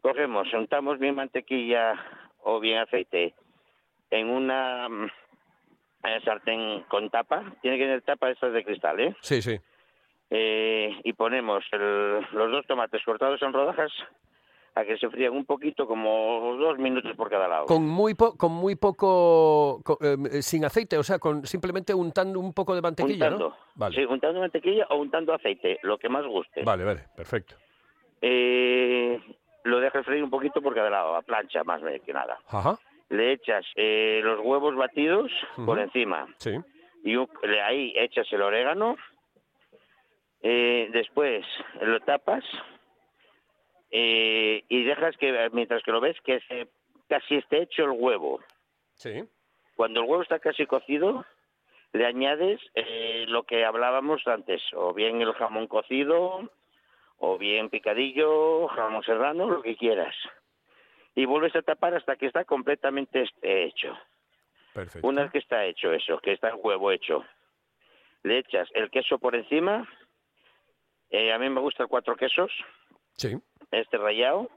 Cogemos, 0.03 0.53
untamos 0.53 0.99
bien 0.99 1.15
mantequilla 1.15 1.95
o 2.43 2.61
bien 2.61 2.79
aceite 2.79 3.35
en 4.11 4.29
una 4.31 4.89
mm, 4.89 5.11
sartén 6.25 6.83
con 6.89 7.09
tapa. 7.11 7.43
Tiene 7.63 7.77
que 7.79 7.85
tener 7.85 8.03
tapa 8.03 8.31
estas 8.31 8.53
de 8.53 8.65
cristal, 8.65 9.01
¿eh? 9.01 9.17
Sí, 9.21 9.41
sí. 9.43 9.59
Eh, 10.31 10.91
y 11.05 11.13
ponemos 11.15 11.65
el- 11.73 12.27
los 12.33 12.51
dos 12.51 12.67
tomates 12.67 13.03
cortados 13.05 13.41
en 13.43 13.53
rodajas 13.53 13.93
a 14.77 14.85
que 14.85 14.99
se 14.99 15.09
frían 15.09 15.33
un 15.33 15.47
poquito, 15.47 15.87
como 15.87 16.55
dos 16.59 16.79
minutos 16.79 17.11
por 17.17 17.31
cada 17.31 17.49
lado. 17.49 17.65
Con 17.65 17.89
muy, 17.89 18.13
po- 18.15 18.37
con 18.37 18.53
muy 18.53 18.77
poco, 18.77 19.81
co- 19.83 19.99
eh, 20.03 20.43
sin 20.43 20.65
aceite, 20.67 20.99
o 20.99 21.03
sea, 21.03 21.19
con 21.19 21.47
simplemente 21.47 21.95
untando 21.95 22.39
un 22.39 22.53
poco 22.53 22.75
de 22.75 22.83
mantequilla, 22.83 23.25
untando. 23.29 23.49
¿no? 23.49 23.57
Vale. 23.75 23.97
Sí, 23.97 24.05
untando 24.05 24.39
mantequilla 24.41 24.87
o 24.91 24.97
untando 24.97 25.33
aceite, 25.33 25.79
lo 25.83 25.97
que 25.97 26.11
más 26.11 26.27
guste. 26.27 26.63
Vale, 26.63 26.85
vale, 26.85 27.05
perfecto. 27.17 27.57
Eh, 28.21 29.19
lo 29.65 29.81
dejas 29.81 30.05
freír 30.05 30.23
un 30.23 30.29
poquito 30.31 30.61
por 30.61 30.75
cada 30.75 30.91
lado, 30.91 31.17
a 31.17 31.23
plancha 31.23 31.65
más 31.65 31.81
que 32.05 32.13
nada. 32.13 32.39
Ajá. 32.49 32.79
Le 33.09 33.33
echas 33.33 33.65
eh, 33.77 34.21
los 34.23 34.41
huevos 34.45 34.77
batidos 34.77 35.33
por 35.65 35.79
encima 35.79 36.27
Sí. 36.37 36.53
y 37.03 37.17
un- 37.17 37.29
le- 37.45 37.63
ahí 37.63 37.95
echas 37.97 38.31
el 38.31 38.43
orégano. 38.43 38.97
Después 40.43 41.45
lo 41.81 41.99
tapas 42.01 42.45
eh, 43.91 44.65
y 44.69 44.85
dejas 44.85 45.17
que 45.17 45.51
mientras 45.53 45.83
que 45.83 45.93
lo 45.93 46.01
ves 46.01 46.17
que 46.23 46.41
se, 46.41 46.69
casi 47.09 47.37
esté 47.37 47.63
hecho 47.63 47.85
el 47.85 47.91
huevo. 47.93 48.41
Sí. 48.95 49.25
Cuando 49.77 50.01
el 50.01 50.07
huevo 50.09 50.23
está 50.23 50.39
casi 50.39 50.67
cocido, 50.67 51.25
le 51.93 52.07
añades 52.07 52.61
eh, 52.75 53.27
lo 53.29 53.45
que 53.45 53.65
hablábamos 53.65 54.27
antes, 54.27 54.63
o 54.75 54.93
bien 54.93 55.21
el 55.21 55.33
jamón 55.35 55.67
cocido, 55.67 56.51
o 57.19 57.39
bien 57.39 57.71
picadillo, 57.71 58.69
jamón 58.69 59.03
serrano, 59.05 59.49
lo 59.51 59.63
que 59.63 59.77
quieras. 59.77 60.15
Y 61.15 61.25
vuelves 61.25 61.57
a 61.57 61.63
tapar 61.63 61.95
hasta 61.95 62.17
que 62.17 62.27
está 62.27 62.45
completamente 62.45 63.23
este 63.23 63.65
hecho. 63.65 63.97
Perfecto. 64.75 65.07
Una 65.07 65.23
vez 65.23 65.33
que 65.33 65.39
está 65.39 65.65
hecho 65.65 65.93
eso, 65.93 66.19
que 66.19 66.33
está 66.33 66.49
el 66.49 66.57
huevo 66.57 66.91
hecho, 66.93 67.25
le 68.23 68.39
echas 68.39 68.69
el 68.75 68.91
queso 68.91 69.19
por 69.19 69.35
encima. 69.35 69.89
Eh, 71.09 71.33
a 71.33 71.39
mí 71.39 71.49
me 71.49 71.61
gustan 71.61 71.89
cuatro 71.89 72.17
quesos, 72.17 72.51
Sí. 73.17 73.35
Este 73.71 73.99
rallado, 73.99 74.51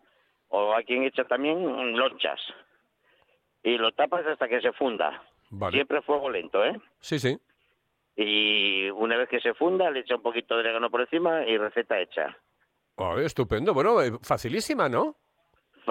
o 0.49 0.73
a 0.73 0.83
quien 0.83 1.03
echa 1.03 1.23
también 1.25 1.97
lonchas. 1.97 2.39
Y 3.63 3.77
lo 3.77 3.91
tapas 3.91 4.25
hasta 4.25 4.47
que 4.47 4.61
se 4.61 4.71
funda. 4.73 5.21
Vale. 5.49 5.77
Siempre 5.77 6.01
fuego 6.01 6.29
lento, 6.29 6.63
¿eh? 6.63 6.79
Sí, 6.99 7.19
sí. 7.19 7.37
Y 8.15 8.89
una 8.89 9.17
vez 9.17 9.29
que 9.29 9.39
se 9.39 9.53
funda, 9.53 9.89
le 9.89 10.01
echa 10.01 10.15
un 10.15 10.21
poquito 10.21 10.55
de 10.55 10.61
orégano 10.61 10.89
por 10.89 11.01
encima 11.01 11.45
y 11.45 11.57
receta 11.57 11.99
hecha. 11.99 12.37
Ah, 12.97 13.15
estupendo. 13.23 13.73
Bueno, 13.73 14.01
eh, 14.01 14.11
facilísima, 14.21 14.89
¿no? 14.89 15.15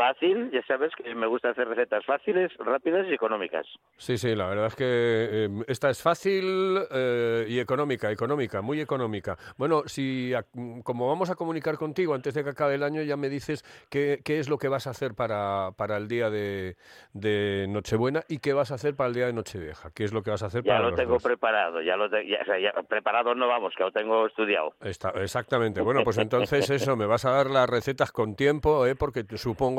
Fácil, 0.03 0.53
ya 0.53 0.63
sabes 0.69 0.93
que 0.95 1.13
me 1.13 1.27
gusta 1.27 1.51
hacer 1.51 1.67
recetas 1.67 2.05
fáciles, 2.05 2.53
rápidas 2.59 3.05
y 3.11 3.15
económicas. 3.15 3.67
Sí, 3.97 4.17
sí, 4.17 4.33
la 4.37 4.47
verdad 4.47 4.67
es 4.67 4.77
que 4.77 4.85
eh, 4.87 5.49
esta 5.67 5.91
es 5.91 6.01
fácil 6.01 6.79
eh, 6.93 7.47
y 7.49 7.59
económica, 7.59 8.09
económica, 8.13 8.63
muy 8.63 8.81
económica. 8.81 9.37
Bueno, 9.57 9.83
si 9.87 10.33
a- 10.35 10.45
como 10.85 11.09
vamos 11.09 11.31
a 11.31 11.35
comunicar 11.35 11.77
contigo 11.79 12.15
antes 12.15 12.33
de 12.35 12.45
que 12.45 12.51
acabe 12.51 12.77
el 12.77 12.85
año, 12.85 13.03
ya 13.03 13.17
me 13.17 13.29
dices 13.29 13.65
qué, 13.91 14.21
qué 14.25 14.39
es 14.39 14.49
lo 14.49 14.57
que 14.59 14.69
vas 14.69 14.87
a 14.87 14.91
hacer 14.91 15.15
para, 15.15 15.73
para 15.77 15.97
el 15.97 16.07
día 16.07 16.31
de, 16.31 16.77
de 17.13 17.67
Nochebuena 17.69 18.23
y 18.29 18.39
qué 18.39 18.53
vas 18.53 18.71
a 18.71 18.77
hacer 18.77 18.95
para 18.95 19.09
el 19.09 19.15
día 19.17 19.27
de 19.27 19.33
Nochevieja. 19.33 19.91
¿Qué 19.93 20.05
es 20.05 20.13
lo 20.13 20.23
que 20.23 20.31
vas 20.31 20.45
a 20.45 20.47
hacer 20.47 20.63
Ya 20.63 20.75
para 20.75 20.81
lo 20.85 20.91
los 20.91 20.97
tengo 21.01 21.15
dos? 21.15 21.25
preparado, 21.25 21.83
ya 21.83 21.97
lo 21.97 22.09
te- 22.09 22.25
ya- 22.25 22.39
o 22.43 22.45
sea, 22.45 22.61
ya 22.61 22.73
preparado 22.89 23.35
no 23.35 23.49
vamos, 23.49 23.75
que 23.77 23.83
lo 23.83 23.91
tengo 23.91 24.27
estudiado. 24.29 24.75
Está- 24.81 25.11
exactamente. 25.17 25.81
Bueno, 25.81 26.05
pues 26.05 26.19
entonces 26.19 26.71
eso, 26.93 26.95
me 26.97 27.07
vas 27.07 27.25
a 27.25 27.33
dar 27.33 27.51
las 27.51 27.69
recetas 27.69 28.13
con 28.13 28.37
tiempo, 28.37 28.87
¿eh? 28.87 28.95
porque 28.95 29.25
te- 29.25 29.37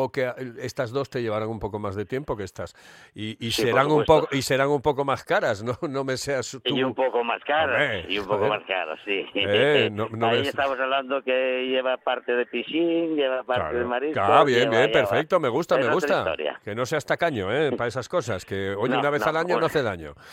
supongo 0.10 0.12
que 0.12 0.26
a- 0.26 0.36
estas 0.66 0.92
dos 0.92 1.10
te 1.10 1.22
llevarán 1.22 1.50
un 1.50 1.60
poco 1.60 1.80
más 1.80 1.96
de 1.96 2.06
tiempo 2.06 2.36
que 2.36 2.44
estas. 2.44 2.74
Y, 3.14 3.38
y 3.46 3.52
Sí, 3.52 3.64
por 3.64 3.72
serán 3.72 3.92
un 3.92 4.06
poco 4.06 4.28
y 4.32 4.42
serán 4.42 4.70
un 4.70 4.82
poco 4.82 5.06
más 5.06 5.24
caras, 5.24 5.64
¿no? 5.64 5.78
No 5.90 6.04
me 6.04 6.18
seas 6.18 6.52
tú. 6.64 6.76
Y 6.76 6.84
un 6.84 6.94
poco 6.94 7.24
más 7.24 7.42
Hombre, 7.50 8.06
y 8.10 8.20
un 8.20 8.26
poco 8.26 8.38
joder. 8.46 8.60
más 8.60 8.68
caro, 8.68 8.96
sí. 9.06 9.26
Eh, 9.34 9.90
no- 9.92 10.08
no 10.12 10.28
Ahí 10.28 10.42
me- 10.42 10.48
estamos 10.48 10.80
hablando 10.80 11.22
que 11.24 11.66
lleva 11.68 11.98
parte 11.98 12.34
de 12.34 12.46
piscín, 12.46 13.16
lleva 13.16 13.44
parte 13.44 13.78
de 13.78 13.86
marisco. 13.86 14.20
Ah, 14.22 14.44
bien, 14.44 14.60
lleva- 14.70 14.70
bien, 14.72 14.82
lleva- 14.92 14.94
perfecto, 15.08 15.40
me 15.40 15.50
gusta, 15.50 15.80
Es 15.80 15.86
me 15.88 15.94
gusta. 15.94 16.36
Que 16.64 16.76
no 16.76 16.86
seas 16.86 17.06
tacaño, 17.06 17.52
¿eh? 17.52 17.72
Para 17.76 17.88
esas 17.88 18.08
cosas, 18.10 18.46
que 18.46 18.76
oye, 18.76 18.94
No, 18.94 19.00
una 19.00 19.10
vez 19.10 19.26
al 19.26 19.38
año 19.38 19.60
no 19.60 19.66
hace 19.66 19.82
daño. 19.84 20.14
No, 20.16 20.24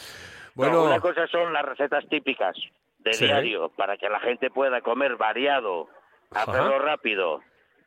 Bueno, 0.55 0.85
una 0.85 1.01
cosa 1.01 1.27
son 1.27 1.53
las 1.53 1.65
recetas 1.65 2.05
típicas 2.09 2.57
de 2.99 3.13
Sí. 3.13 3.25
diario, 3.27 3.69
para 3.77 3.97
que 3.97 4.09
la 4.09 4.21
gente 4.21 4.51
pueda 4.51 4.81
comer 4.81 5.17
variado, 5.17 5.89
Ajá. 6.33 6.51
hacerlo 6.51 6.79
rápido 6.79 7.41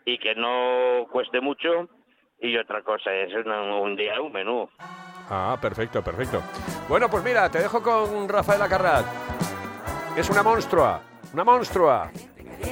y 0.05 0.17
que 0.17 0.35
no 0.35 1.05
cueste 1.11 1.41
mucho. 1.41 1.87
Y 2.41 2.57
otra 2.57 2.81
cosa 2.83 3.11
es 3.13 3.33
un, 3.33 3.51
un 3.51 3.95
día 3.95 4.21
un 4.21 4.31
menú. 4.31 4.69
ah, 5.29 5.57
perfecto, 5.61 6.01
perfecto. 6.01 6.41
Bueno, 6.87 7.09
pues 7.09 7.23
mira, 7.23 7.49
te 7.49 7.59
dejo 7.59 7.81
con 7.83 8.27
Rafaela 8.29 8.67
Carrat. 8.69 9.05
Es 10.15 10.29
una 10.29 10.41
monstrua, 10.43 11.01
una 11.33 11.43
monstrua. 11.43 12.09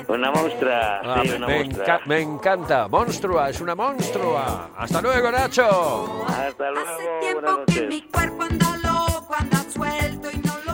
Una 0.09 0.31
monstrua, 0.31 0.99
Ah, 1.03 1.21
sí, 1.23 1.29
me, 1.29 1.35
una 1.37 1.47
me 1.47 1.57
monstrua. 1.63 1.85
enca- 1.85 2.01
me 2.05 2.19
encanta, 2.21 2.87
monstrua, 2.87 3.49
es 3.49 3.61
una 3.61 3.75
monstrua. 3.75 4.69
Hasta 4.77 5.01
luego, 5.01 5.31
Nacho. 5.31 6.25
Hasta 6.27 6.71
luego, 6.71 6.89
buenas 7.33 7.65
tiempo 7.65 7.65
que 7.73 7.81
mi 7.87 8.01
cuerpo 8.03 8.43
anda 8.43 8.67
loco, 8.83 9.33
anda 9.37 9.57
suelto 9.69 10.06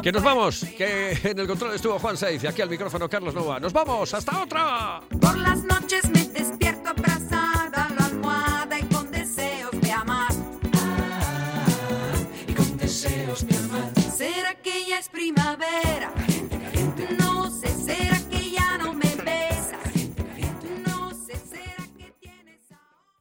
que 0.04 0.12
nos 0.12 0.22
vamos, 0.22 0.66
que 0.78 1.18
en 1.24 1.40
el 1.40 1.48
control 1.48 1.76
estuvo 1.76 1.98
Juan 1.98 2.18
Saiz 2.18 2.44
y 2.44 2.48
aquí 2.48 2.62
al 2.62 2.70
micrófono 2.70 3.08
Carlos 3.08 3.34
Nova. 3.34 3.58
¡Nos 3.62 3.72
vamos! 3.72 4.14
¡Hasta 4.14 4.44
otra! 4.44 5.00
Por 5.22 5.38
las 5.38 5.64
noches 5.64 6.10
me 6.10 6.26
despierto 6.26 6.90
abrazada 6.90 7.86
a 7.86 7.90
la 7.90 8.06
almohada 8.08 8.80
y 8.80 8.84
con 8.94 9.10
deseos 9.10 9.72
de 9.80 9.92
amar. 9.94 10.28
Ah, 10.74 12.16
y 12.46 12.54
con 12.54 12.76
deseos 12.76 13.48
de 13.48 13.56
amar. 13.56 13.94
¿Será 14.14 14.56
que 14.56 14.84
ya 14.86 15.00
es 15.00 15.08
primavera? 15.08 16.12